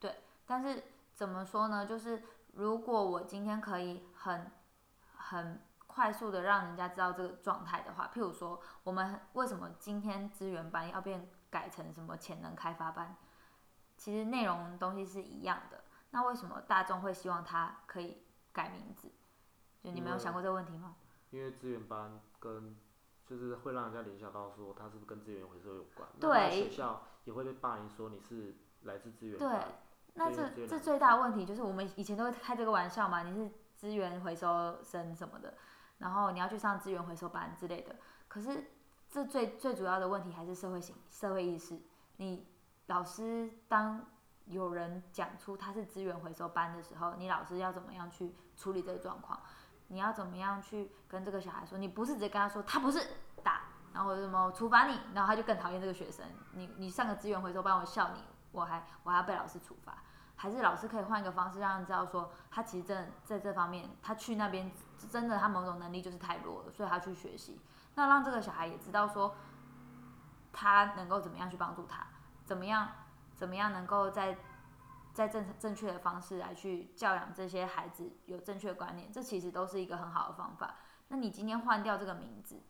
[0.00, 0.22] 对。
[0.44, 0.82] 但是
[1.14, 1.86] 怎么说呢？
[1.86, 4.50] 就是如果我今天可以很
[5.16, 13.16] 很快速的让人家知道这个状态的话，譬如说，我们为什么今天资源班要变改成什么潜能开发班？
[13.96, 19.10] 其实内容东西是一样的，那为什么大众会希望他可以改名字？
[19.86, 20.96] 就你没有想过这个问题吗？
[21.30, 22.76] 因为资源班跟
[23.24, 26.08] 就是会让人家联想到说他是不是跟资源回收有关？
[26.18, 26.68] 对。
[26.68, 29.48] 学校也会被霸凌说你是来自资源班。
[29.48, 29.66] 对。
[30.14, 35.54] 那这这最大的问题就是我们以前都会开这个玩笑嘛，你是资源回收生什么的，
[35.98, 37.94] 然后你要去上资源回收班之类的。
[38.26, 38.70] 可是
[39.08, 41.80] 这最最主要的问题还是社会性社会意识，
[42.16, 42.46] 你。
[42.88, 44.06] 老师，当
[44.44, 49.40] 有人讲出他是资源回收班的时候，你老师要怎么样去处理这个状况？
[49.88, 51.78] 你要怎么样去跟这个小孩说？
[51.78, 53.00] 你不是直接跟他说他不是
[53.42, 56.24] 打，然后什么处罚你，然后他就更讨厌这个学生。
[56.52, 59.98] 你你上个资源回收班，我笑你，我还我还要被老师处罚？
[60.34, 64.70] 还是老师可以换一个方式，让人知道说他其实真的在这方面，他去那边
[65.10, 67.60] 真的他某种能力就是太弱了，所以他去学习。
[67.94, 69.34] 那让这个小孩也知道说，
[70.52, 72.06] 他能够怎么样去帮助他。
[72.44, 72.88] 怎么样？
[73.34, 74.38] 怎么样能够在
[75.16, 79.10] 在正正确的方式来去教养这些孩子有正确观念？
[79.10, 80.74] 这其实都是一个很好的方法。
[81.08, 82.62] 那你今天换掉这个名字，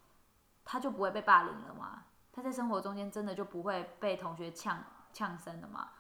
[0.65, 2.05] 他就不会被霸凌了吗？
[2.31, 5.91] 他在生活中间真的就不会被同学呛呛声了吗？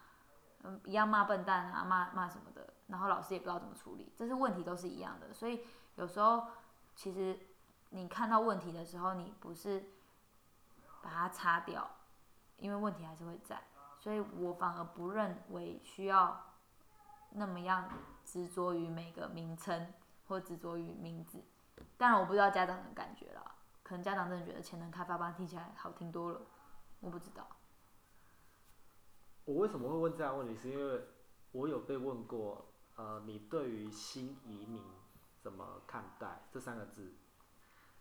[0.62, 5.34] 嗯，一样骂笨蛋啊，骂骂什么的，然后老师也不知道怎么处理，这些问题都是一样的。
[5.34, 5.64] 所以
[5.96, 6.46] 有时候
[6.94, 7.36] 其实
[7.90, 9.84] 你看到问题的时候，你不是
[11.02, 11.90] 把它擦掉。
[12.58, 13.62] 因为问题还是会在，
[14.06, 16.40] 所以我反而不认为需要
[17.30, 17.90] 那么样
[18.24, 19.92] 执着于每个名称
[20.28, 21.42] 或执着于名字。
[21.96, 26.40] 当然我不知道家长的感觉了，可能家长真的觉得潜能开发班听起来好听多了，
[27.00, 27.48] 我不知道。
[29.44, 30.54] 我为什么会问这样问题？
[30.54, 31.04] 是因为
[31.50, 32.64] 我有被问过，
[32.94, 34.84] 呃，你对于新移民
[35.40, 37.12] 怎么看待这三个字？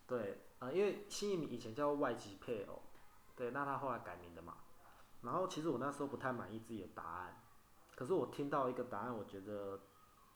[0.05, 2.79] 对，呃，因为新移民以前叫外籍配偶。
[3.35, 4.57] 对，那他后来改名的嘛，
[5.25, 7.41] 然后其实我那时候不太满意自己的答案，
[7.95, 9.81] 可是我听到一个答案，我觉得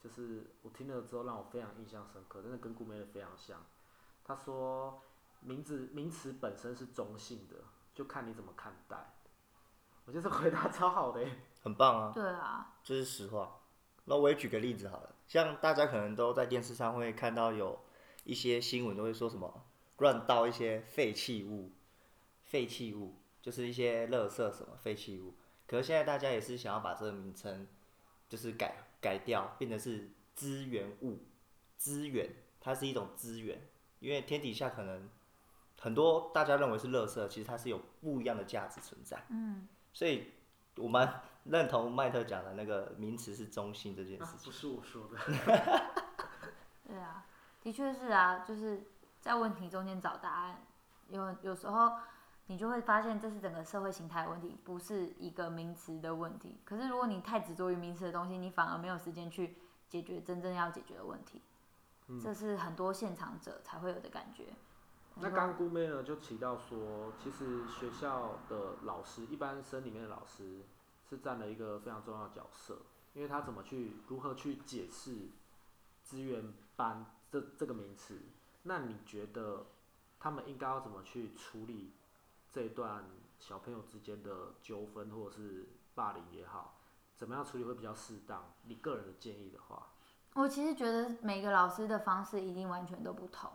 [0.01, 3.63] 就是我听了之后让我非常印象深刻，真的跟顾妹的非常像。
[4.23, 5.01] 他说
[5.41, 7.55] 名字名词本身是中性的，
[7.93, 9.13] 就看你怎么看待。
[10.05, 11.23] 我觉得这回答超好的，
[11.61, 12.11] 很棒啊。
[12.11, 13.61] 对啊，这是实话。
[14.05, 17.79] 那我也举个例子好了，像大家可能都在电视上会看到有
[18.23, 19.65] 一些新闻都会说什么
[19.97, 21.71] 乱倒一些废弃物。
[22.43, 25.33] 废弃物就是一些垃圾什么废弃物，
[25.65, 27.65] 可是现在大家也是想要把这个名称，
[28.27, 31.19] 就是改改掉，变成是资源物，
[31.77, 33.65] 资源它是一种资源，
[33.99, 35.09] 因为天底下可能
[35.79, 39.25] 很多大家认为是垃圾，其实它是有不一样的价值存在。
[39.29, 40.33] 嗯， 所以
[40.75, 41.09] 我们
[41.45, 44.45] 认同麦特讲的那个名词是中性这件事情。
[44.45, 45.17] 不是我说的。
[46.85, 47.25] 对啊，
[47.63, 48.83] 的确是啊，就是
[49.21, 50.65] 在问题中间找答案，
[51.07, 51.93] 有有时候。
[52.49, 56.57] 你就会发现这是整个社会形态的问题，不是一个名词的问题。
[56.65, 59.55] 可是如果你太执着于名词的东西，你反而没有时间去
[59.87, 61.43] 解决真正要解决的问题。
[62.07, 64.47] 嗯、这是很多现场者才会有的感觉。
[65.13, 70.63] 那刚姑妹呢就提到说，其实学校的老师，一般生里面的老师
[71.07, 72.79] 是占了一个非常重要的角色，
[73.13, 75.29] 因为他怎么去如何去解释
[76.01, 78.19] 资源班这这个名词？
[78.63, 79.67] 那你觉得
[80.19, 81.93] 他们应该要怎么去处理
[82.51, 83.03] 这一段
[83.37, 86.79] 小朋友之间的纠纷，或者是霸凌也好，
[87.15, 88.43] 怎么样处理会比较适当？
[88.63, 89.87] 你个人的建议的话，
[90.33, 93.51] 我其实觉得每个老师的方式一定完全都不同。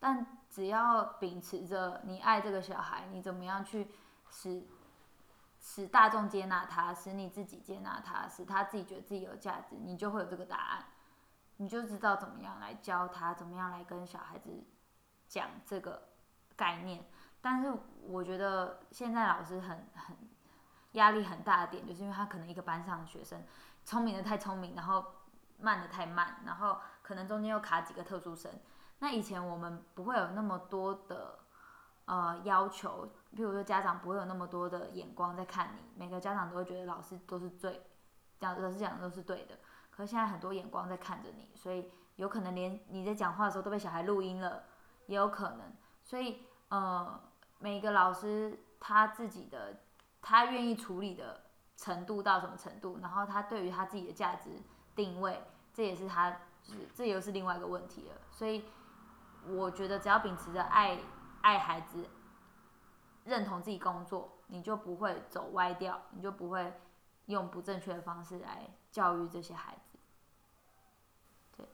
[0.00, 3.88] 但只要秉持着你爱这个小孩，你怎么样去
[4.30, 4.64] 使
[5.60, 10.86] 使大众接纳他，使你自己接纳他，使他自己觉得自己有价值，你就会有这个答案，
[11.56, 14.64] 你就知道怎么样来教他，怎么样来跟小孩子
[15.26, 16.08] 讲这个
[16.56, 17.04] 概念。
[17.40, 17.72] 但是
[18.02, 20.16] 我觉得现在老师很很
[20.92, 23.44] 压力很大的点，就是因为他可能一个班上的学生
[23.84, 25.04] 聪明的太聪明，然后
[25.58, 28.50] 慢的太慢，然后可能中间又卡几个特殊生。
[29.00, 31.38] 那以前我们不会有那么多的
[32.06, 37.86] 呃要求，比如说家长不会有那么多的眼光在看你，每个家长都会觉得老师都是对，
[38.40, 39.58] 讲老师讲的都是对的。
[39.90, 44.64] 可是现在很多眼光在看着你，所以有可能连你在讲话的时候都被小孩录音了，
[45.06, 45.72] 也有可能。
[46.02, 47.20] 所以呃，
[47.58, 49.80] 每个老师他自己的
[50.22, 51.44] 他愿意处理的
[51.76, 54.50] 程度到什么程度，然后他对于他自己的价值
[54.94, 55.42] 定位，
[55.72, 56.30] 这也是他，
[56.62, 58.16] 就是这又是另外一个问题了。
[58.30, 58.64] 所以。
[59.46, 60.98] 我觉得只要秉持着爱
[61.42, 62.04] 爱孩子，
[63.24, 66.78] 认同自己工作，你就不会走歪掉，你就不会
[67.26, 69.98] 用不正确的方式来教育这些孩子。
[71.56, 71.66] 对。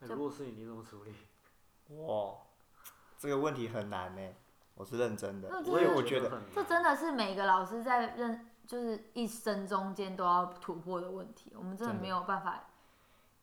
[0.00, 1.14] 欸、如果是你，你怎么处理？
[1.90, 2.34] 哇，
[3.16, 4.32] 这个问题很难呢。
[4.76, 11.52] 我是认真的，所以我觉得这真的是每个老师在认，就是一生中间都要突破的问题。
[11.56, 12.62] 我们真的没有办法。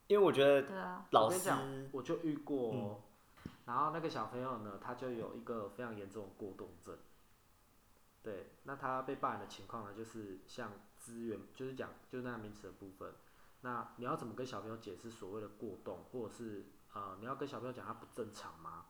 [0.07, 2.71] 因为我觉得，对啊，老师我就遇过。
[2.73, 2.95] 嗯
[3.65, 6.97] 然后那个小朋友呢，他就有一个非常严重的过动症。
[8.21, 10.69] 对，那他被霸凌的情况呢，就是像
[10.99, 13.13] 资源，就是讲就是那个名词的部分。
[13.61, 18.83] 那你要怎么跟小朋友解释所谓的过动，或者是呃，你要跟小朋友讲他不正常吗？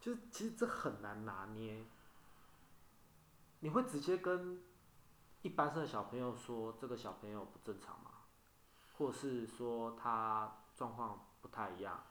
[0.00, 1.84] 就是其实这很难拿捏。
[3.60, 4.62] 你会直接跟
[5.42, 8.10] 一般生的小朋友说这个小朋友不正常吗？
[8.96, 12.02] 或者是说他状况不太一样？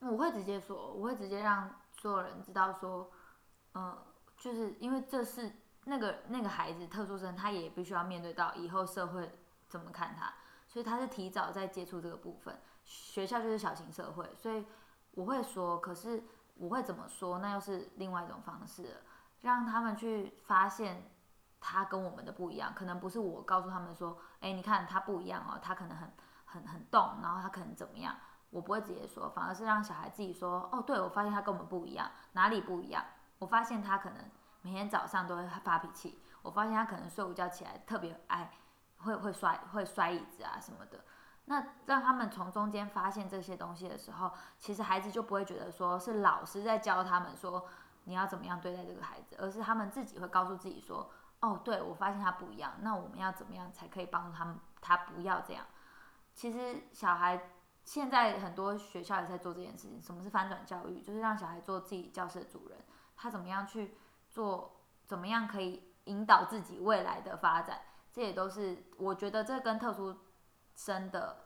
[0.00, 3.10] 我会直接说，我会直接让所有人知道说，
[3.74, 3.96] 嗯、
[4.36, 5.52] 就是因为这是
[5.84, 9.30] 那个那个孩子特殊生，他也必须要面对到以后社会
[9.68, 10.34] 怎么看他，
[10.66, 12.60] 所以他是提早在接触这个部分。
[12.84, 14.64] 学校就是小型社会，所以
[15.12, 16.24] 我会说，可是
[16.62, 19.02] 我会怎么说，那又是另外一种方式，
[19.40, 21.10] 让他们去发现
[21.60, 26.12] 他跟我们的不一样，可能不是我告诉他们说，哎，你看他不一样哦，他可能很
[26.44, 28.14] 很很动，然后他可能怎么样。
[28.50, 30.68] 我不会直接说，反而是让小孩自己说。
[30.70, 33.04] 哦，对，我发现他跟我们不一样，哪里不一样？
[33.40, 36.22] 我发现他可能每天早上都会发脾气。
[36.42, 38.52] 我发现他可能睡午觉起来特别爱，
[38.98, 41.04] 会会摔会摔椅子啊什么的。
[41.46, 47.66] 那让他们从中间发现这些东西的时候，其实孩子就不会觉得说是老师在教他们说
[48.04, 55.64] 你要怎么样对待这个孩子，而是他们自己会告诉自己说，哦，对，我发现他不一样，那我们要怎么样才可以帮助他们，他不要这样？
[56.34, 57.50] 其实小孩。
[57.84, 60.00] 现在很多学校也在做这件事情。
[60.00, 61.02] 什么是翻转教育？
[61.02, 62.78] 就是让小孩做自己教室的主人。
[63.16, 63.96] 他怎么样去
[64.30, 64.76] 做？
[65.04, 67.80] 怎么样可以引导自己未来的发展？
[68.12, 70.16] 这也都是我觉得这跟特殊
[70.84, 71.44] 生的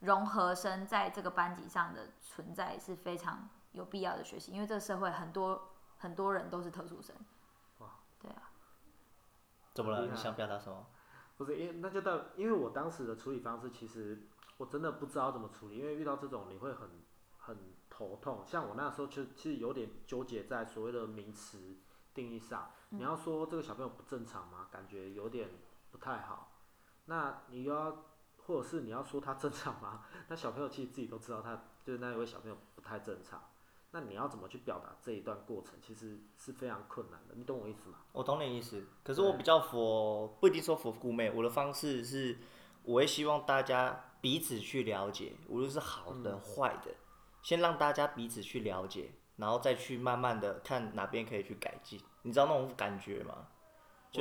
[0.00, 4.52] 融合生在这个班级上的存在是非常有必要的学习。
[4.52, 7.14] 因为这个社会很多很多人都是特殊生。
[7.78, 8.50] 哇，对啊。
[9.74, 10.06] 怎么了？
[10.06, 10.86] 你想表达什么？
[11.36, 14.28] 不是，因为那就到，因为我当时的处理方式其实。
[14.56, 16.88] 我真的不知道怎么处理，因为遇到这种你会很
[17.38, 18.44] 很头痛。
[18.46, 21.76] 像我那时候就其实有点纠结在所谓的名词
[22.14, 22.70] 定义上。
[22.90, 24.68] 你要说这个小朋友不正常吗？
[24.70, 25.50] 感觉有点
[25.90, 26.52] 不太好。
[27.06, 28.04] 那你又要，
[28.46, 30.04] 或者是你要说他正常吗？
[30.28, 33.42] 那小朋友其实自己都知道他，他就是那一位小朋友不太正常。
[33.90, 37.34] 那你要怎么去表达这一段过程，其实是非常困难的。
[37.36, 37.98] 你懂我意思吗？
[38.12, 41.30] 我懂你意思，可是我比较佛，不一定说佛姑妹。
[41.30, 42.38] 我的方式是，
[42.82, 44.04] 我会希望大家。
[44.24, 46.96] 彼此去了解，无论是好的、坏的，嗯，
[47.42, 52.00] 先让大家彼此去了解，然后再去慢慢的看哪边可以去改进。
[52.22, 53.48] 你知道那种感觉吗？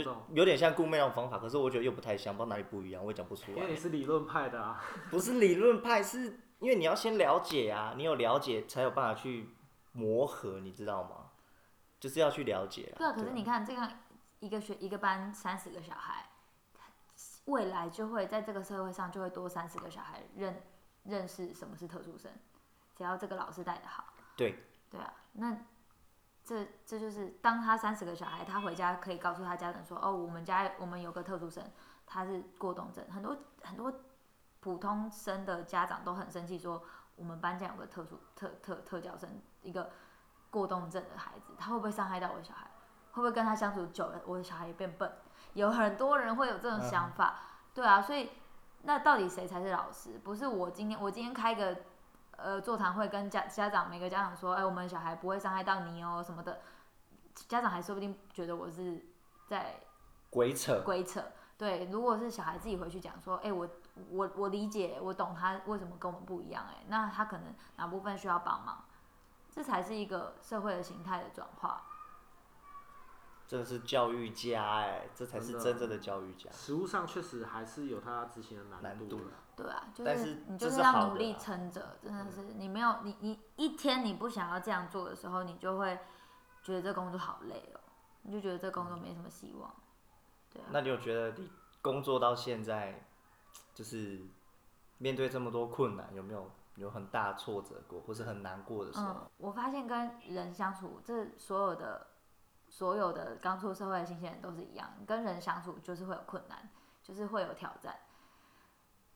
[0.01, 3.57] 就有点像顾妹那种方法，可是我觉得又不太像，不知道哪里不一样，我也讲不出来。
[3.59, 4.83] 因为你是理论派的啊。
[5.11, 9.49] 不是理论派，是因为你要先了解啊，你有了解才有办法去
[9.91, 11.29] 磨合，你知道吗？
[11.99, 12.91] 就是要去了解。
[12.97, 13.87] 对啊，可是你看这样
[14.39, 16.25] 一个学一个班三十个小孩。
[17.45, 20.63] 未来就会在这个社会上就会多三十个小孩认
[21.03, 22.31] 认识什么是特殊生，
[22.95, 24.05] 只要这个老师带的好。
[24.37, 24.55] 对。
[24.89, 25.57] 对啊，那
[26.43, 31.63] 这这就是当他三十个小孩，他回家可以告诉他家长说，哦，我们家我们有个特殊生，
[32.05, 33.05] 他是过动症。
[33.09, 33.93] 很多很多
[34.59, 36.83] 普通生的家长都很生气，说
[37.15, 39.29] 我们班这样有个特殊特特特教生，
[39.61, 39.89] 一个
[40.49, 42.69] 过动症的孩子，他会不会伤害到我的小孩？
[43.11, 45.11] 会不会跟他相处久了，我的小孩也变笨？
[45.53, 48.31] 有很多人会有这种想法，嗯、对啊，所以
[48.81, 50.19] 那到底谁才是老师？
[50.23, 51.77] 不是我今天，我今天开个
[52.43, 56.59] 呃座谈会，跟家家长每个家长说，哎，我们小孩不会伤害到你哦什么的，
[57.47, 59.03] 家长还说不定觉得我是
[59.47, 59.79] 在
[60.29, 61.23] 鬼扯鬼扯。
[61.57, 63.67] 对，如果是小孩自己回去讲说，哎，我
[64.09, 68.83] 我我理解，我懂他为什么跟我们不一样，哎，那他可能哪部分需要帮忙，
[69.49, 71.85] 这才是一个社会的形态的转化。
[73.53, 76.49] 这是教育家哎，这才是真正的教育家。
[76.51, 79.21] 实物上确实还是有他执行的难度。
[79.55, 85.99] 对啊，就是你就是要努力撑着，真的是你没有你你一天你不想要这样做的时候，你就会
[86.63, 87.79] 觉得这工作好累哦，
[88.23, 89.71] 你就觉得这工作没什么希望。
[90.51, 90.65] 对啊。
[90.71, 91.47] 那你有觉得你
[91.79, 93.05] 工作到现在，
[93.75, 94.19] 就是
[94.97, 99.05] 面对这么多困难，有没有有很大挫折过，或是很难过的时候？
[99.13, 102.07] 嗯，我发现跟人相处，这所有的。
[102.73, 106.67] 所有的刚出社会的新鲜人都是一样，跟人相处就是会有困难，
[107.03, 107.95] 就是会有挑战。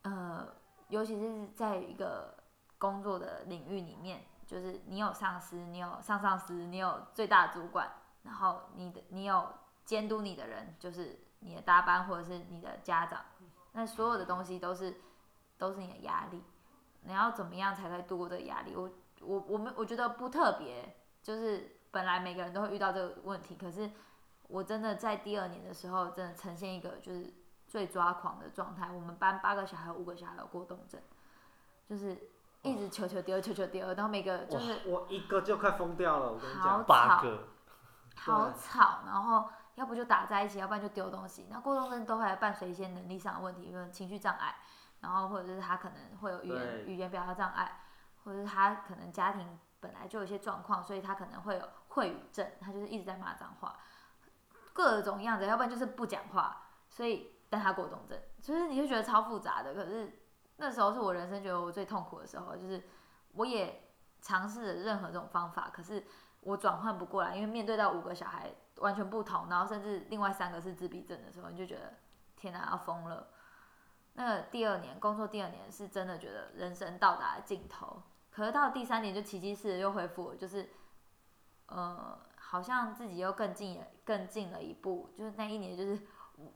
[0.02, 0.46] 呃，
[0.86, 2.36] 尤其是在一个
[2.78, 7.90] 工作的领域里面，就是你有上司，你有上上司，你有最大主管，
[8.22, 9.52] 然后你的你有
[9.84, 13.24] 监督你的人，就是你的搭班或者是你的家长，
[13.72, 15.00] 那所有的东西都是
[15.56, 16.44] 都是你的压力。
[17.00, 18.76] 你要怎么样才可以度过这个压力？
[18.76, 18.88] 我
[19.20, 21.74] 我我们我觉得不特别，就是。
[21.90, 23.90] 本来每个人都会遇到这个问题，可是
[24.46, 27.32] 我真的在第二年的时候，真的呈现一个就是
[27.66, 28.90] 最抓狂的状态。
[28.90, 31.00] 我们班八个小孩，五个小孩有过动症，
[31.88, 32.16] 就是
[32.62, 36.32] 一直求求丢，求求丢，然后每个就是我一个就快疯掉了。
[36.32, 37.48] 我跟你讲，八个，
[38.16, 41.46] 好吵，然后要不就打在一起，要不然就丢东西。
[41.50, 44.56] 那过动症都会伴随一些能力上的问题，比如情绪障碍，
[45.00, 47.80] 然后或者是他可能会有语言语言表达障碍，
[48.24, 49.58] 或者是他可能家庭。
[49.80, 53.78] 本来就有一些状况，所以他可能会有秽语症，他就是一直在骂脏话，
[54.72, 59.74] 各种样子，要不然就是不讲话，所以但他过动症，其实你就觉得超复杂的。
[59.74, 60.20] 可是
[60.56, 62.82] 那时候是我人生觉得我最痛苦的时候，就是
[63.32, 63.88] 我也
[64.20, 66.04] 尝试了任何这种方法，可是
[66.40, 71.94] 我转换不过来，因为面对到五个小孩完全不同，然后甚至另外三个是自闭症的时候，你就觉得
[72.36, 73.28] 天哪，要疯了。
[74.14, 78.02] 那第二年工作，第二年是真的觉得人生到达了尽头。
[78.38, 80.70] 可是到第三年就奇迹似的又恢复，就是，
[81.66, 86.06] 呃，好像自己又更进了更进了一步，就是那一年就是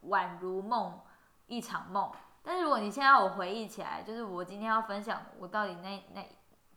[0.04, 1.00] 宛如梦
[1.48, 2.12] 一场梦。
[2.40, 6.24] 但是如果你现在我回忆起来，就是我今天要分享我到底那那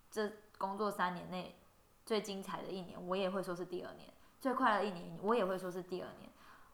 [0.09, 0.27] 这
[0.57, 1.55] 工作三年内
[2.03, 4.09] 最精彩的一年，我也会说是第二年；
[4.41, 6.27] 最快乐的一年，我也会说是第二年。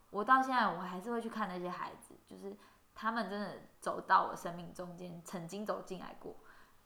[0.09, 2.55] 我到现在我还是会去看那些孩子，就是
[2.95, 6.33] 他们真的走到我生命中间，曾经走进来过，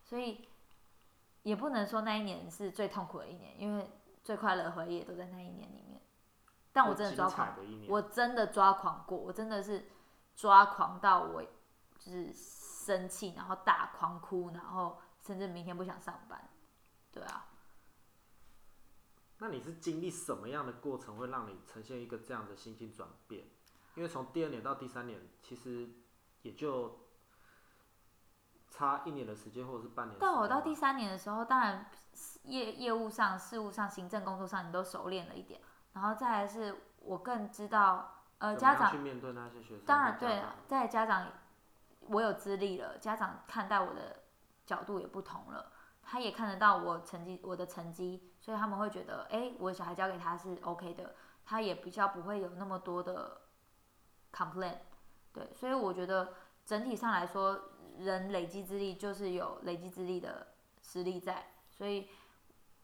[0.01, 0.49] 所以。
[1.45, 3.87] 也不能说那一年是最痛苦的一年，因为
[4.23, 6.01] 最快乐的回忆也都在那一年里面。
[6.73, 7.55] 但我真的抓狂，
[7.87, 9.85] 我真的抓狂过，我真的是
[10.35, 11.43] 抓狂到我
[11.99, 16.49] 就是生气，然后大狂哭，然后甚至明天不想上班。
[17.11, 17.45] 对啊。
[19.37, 23.45] 那你是经历什么样的过程，会让你呈现一个这样的心情转变？
[23.93, 25.87] 因为从第二年到第三年，其实
[26.41, 27.04] 也就。
[28.77, 30.19] 差一年的时间，或者是半年。
[30.19, 31.85] 到我到第三年的时候，当然
[32.43, 35.61] 业业务上、事务上、行政工作上，你都熟练了一点。
[35.93, 39.85] 然后再来是我更知道，呃，家长去面对那些学生。
[39.85, 41.27] 当然对，在家长
[42.01, 44.23] 我有资历了，家长看待我的
[44.65, 45.71] 角度也不同了，
[46.03, 51.15] 他也看得到我成绩，我的成绩，所以他们会觉得，哎，我小孩交给他是 OK 的，
[51.45, 53.39] 他也比较不会有那么多的
[54.33, 54.79] complaint。
[55.31, 56.33] 对，所以我觉得
[56.65, 57.69] 整体上来说。
[57.99, 60.47] 人累积资历就是有累积资历的
[60.81, 62.09] 实力在，所以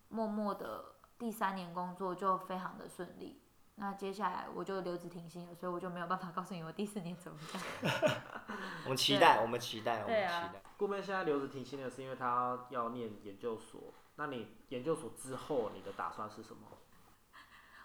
[0.09, 3.41] 默默的第三年工作就非常的顺利。
[3.75, 7.93] 那接下来我就留职停薪了，所以我就没有办法告诉你我第四年怎么样。
[8.85, 10.61] 我们期待，我们期待，我们期待。
[10.77, 13.93] 顾妹现在留职停薪的是因为她要念研究所。
[14.15, 16.67] 那你研究所之后你的打算是什么？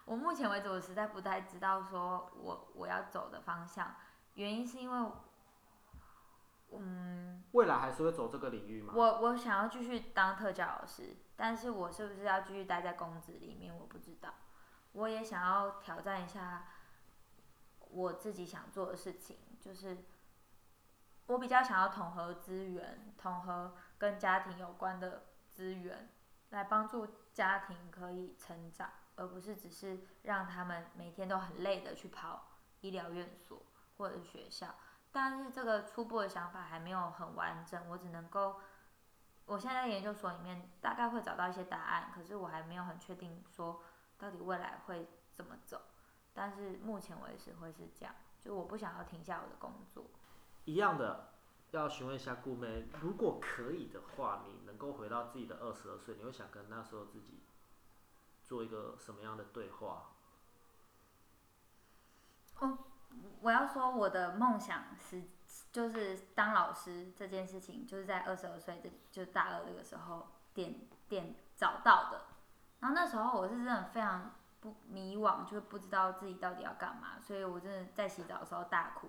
[0.05, 3.95] 我目前为止我实在不太知道说我我要走的方向，
[4.35, 5.11] 原因是因为。
[6.73, 8.93] 嗯，未来还是会走这个领域吗？
[8.95, 14.35] 我我想要继续当特教老师，但是我是不是要继续待在公职里面，我不知道。
[14.93, 16.67] 我也想要挑战一下
[17.79, 20.05] 我自己想做的事情，就是
[21.27, 26.11] 我比较想要统合资源，统合跟家庭有关的资源，
[26.51, 32.49] 来帮助家庭可以成长，而不是只是让他们每天都很累的去跑
[32.81, 33.63] 医疗院所
[33.97, 34.75] 或者是学校。
[35.17, 38.61] 但是这个初步的想法还没有很完整，我只能够，
[39.47, 43.81] 我现在在研究所里面大概会找到一些答案，可是我还没有很确定说
[44.19, 45.81] 到底未来会怎么走。
[46.35, 50.05] 但是目前为止会是这样，就我不想要停下我的工作。
[50.67, 51.31] 一样的，
[51.71, 57.43] 要询问一下顾妹，如果可以的话，你能够回到自己的二十二岁，你会想跟那时候自己
[58.45, 60.11] 做一个什么样的对话？
[62.61, 62.77] 哦。
[63.41, 65.23] 我要说，我的梦想是
[65.71, 70.75] 就是当老师这件事情，就是在二十二岁，就大二这个时候点
[71.09, 72.23] 点找到的。
[72.81, 79.09] 然后那时候我是真的非常不迷惘，就是不知道自己到底要干嘛，所以我真的在洗澡的时候大哭，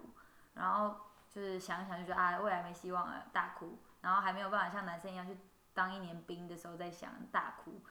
[0.53, 0.95] 然后
[1.29, 5.37] 就是想想就觉得啊，未来没希望了，大哭，然后还没有办法像男生一样去
[5.73, 7.81] 当一年兵的时候在想大哭，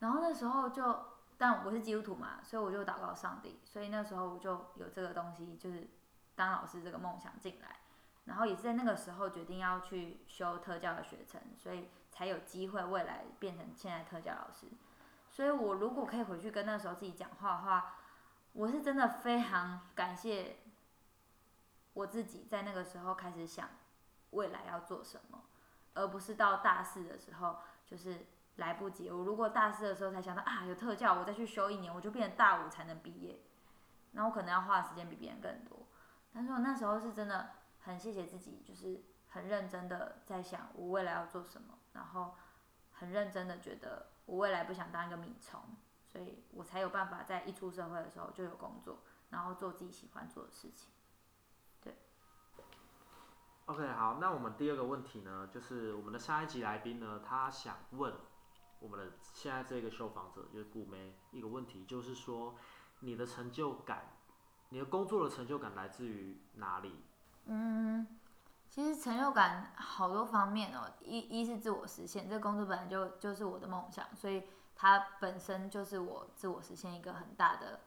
[0.00, 1.17] 然后那时候就。
[1.40, 5.88] 但我是基督徒嘛，所以我就祷告上帝，所以那时候我就有这个东西，就是
[6.34, 7.76] 当老师这个梦想进来，
[8.24, 14.66] 然后也是在那个时候决定要去修特教的学程，所以才有机会未来变成现在特教老师。
[15.30, 17.94] 所以我如果可以回去跟那时候自己讲话的话，
[18.52, 20.56] 我是真的非常感谢
[21.92, 23.68] 我自己在那个时候开始想
[24.30, 25.44] 未来要做什么，
[25.94, 28.26] 而不是到大四的时候就是。
[28.58, 33.40] 来不及，我如果大四的时候才想到啊，有特教，我再去修一年，我就变成大五才能毕业，
[34.12, 35.86] 那我可能要花的时间比别人更多。
[36.32, 37.50] 但是我那时候是真的
[37.80, 42.34] 很谢谢自己，就是很认真的在想我未来要做什么，然后
[42.92, 45.60] 很认真的觉得我未来不想当一个米虫，
[46.04, 48.98] 所以我才有办法在一出社会的时候就有工作，
[49.30, 50.90] 然后做自己喜欢做的事情。
[51.80, 51.94] 对。
[53.66, 58.12] OK，好，那我们第二个问题呢，就是我们的下一集来宾呢，他想问。
[58.80, 62.54] 我们的现在这个受访者就是顾梅，一个问题就是说，
[63.00, 64.12] 你的成就感，
[64.68, 66.94] 你的工作的成就感来自于哪里？
[67.46, 68.06] 嗯，
[68.70, 74.44] 其实成就感好多方面哦，一一是自我实现，这工作本来就就是我的梦想，所以
[74.76, 77.80] 它本身就是我自我实现一个很大的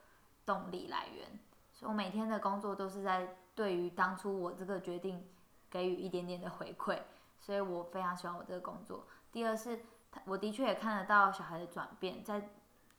[0.46, 1.40] 动力来源。
[1.72, 5.26] 所以我每天的工作都是在对于当初我这个决定
[5.70, 7.00] 给予一点点的回馈，
[7.40, 9.08] 所以我非常喜欢我这个工作。
[9.32, 9.86] 第二是。
[10.26, 12.50] 我的确也看得到小孩的转变，在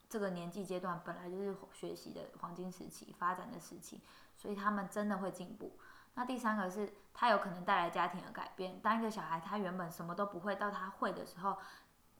[0.09, 4.01] 这个年纪阶段本来就是学习的黄金时期、发展的时期，
[4.37, 5.79] 所以他们真的会进步。
[6.15, 8.81] 那第三个是，他有可能带来家庭的改变。
[8.81, 11.57] 当一个小孩他原本什么都不会，到他会的时候，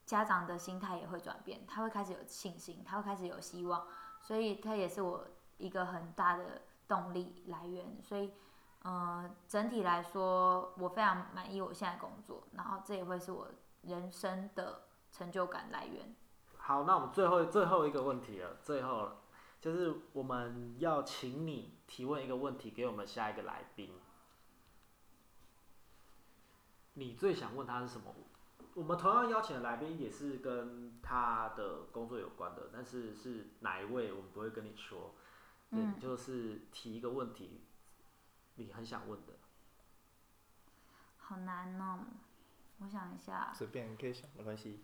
[0.07, 3.87] 家长的心态也会转变，他会开始有信心，他会开始有希望，
[4.21, 5.27] 所以他也是我
[5.59, 8.01] 一个很大的动力来源。
[8.03, 8.33] 所以，
[8.85, 13.49] 嗯、整体来说，我非常满意我现在工作，然后这也会是我。
[13.83, 16.15] 人生的成就感来源。
[16.57, 19.17] 好，那我们最后最后一个问题了，最后了，
[19.61, 23.93] 就是我们要请你提问一个问题给我们下一个来宾。
[26.95, 28.15] 你最想问他是什么？
[28.75, 35.15] 我们同样邀请的来宾也是跟他的工作有关的，但是是哪一位，我们不会跟你说。
[35.71, 37.63] 嗯，就是提一个问题，
[38.57, 39.33] 你很想问的。
[41.19, 42.01] 好难哦。
[42.85, 44.83] 我想一下，随便你可以想，没关系。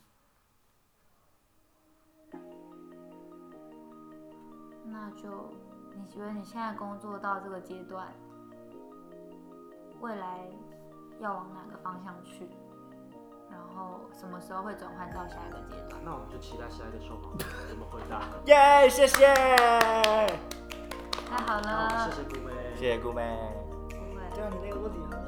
[4.85, 5.53] 那就
[5.95, 8.07] 你觉得你现在工作到这个阶段，
[10.01, 10.47] 未来
[11.19, 12.49] 要往哪个方向去？
[13.51, 16.01] 然后什么时候会转换到下一个阶段？
[16.05, 18.23] 那我们就期待下一个受访者怎么回答。
[18.47, 19.27] 耶，谢谢。
[21.29, 23.37] 太好了，谢谢姑妹，谢谢姑妹。
[23.91, 25.28] 不会，对啊，你那个问题很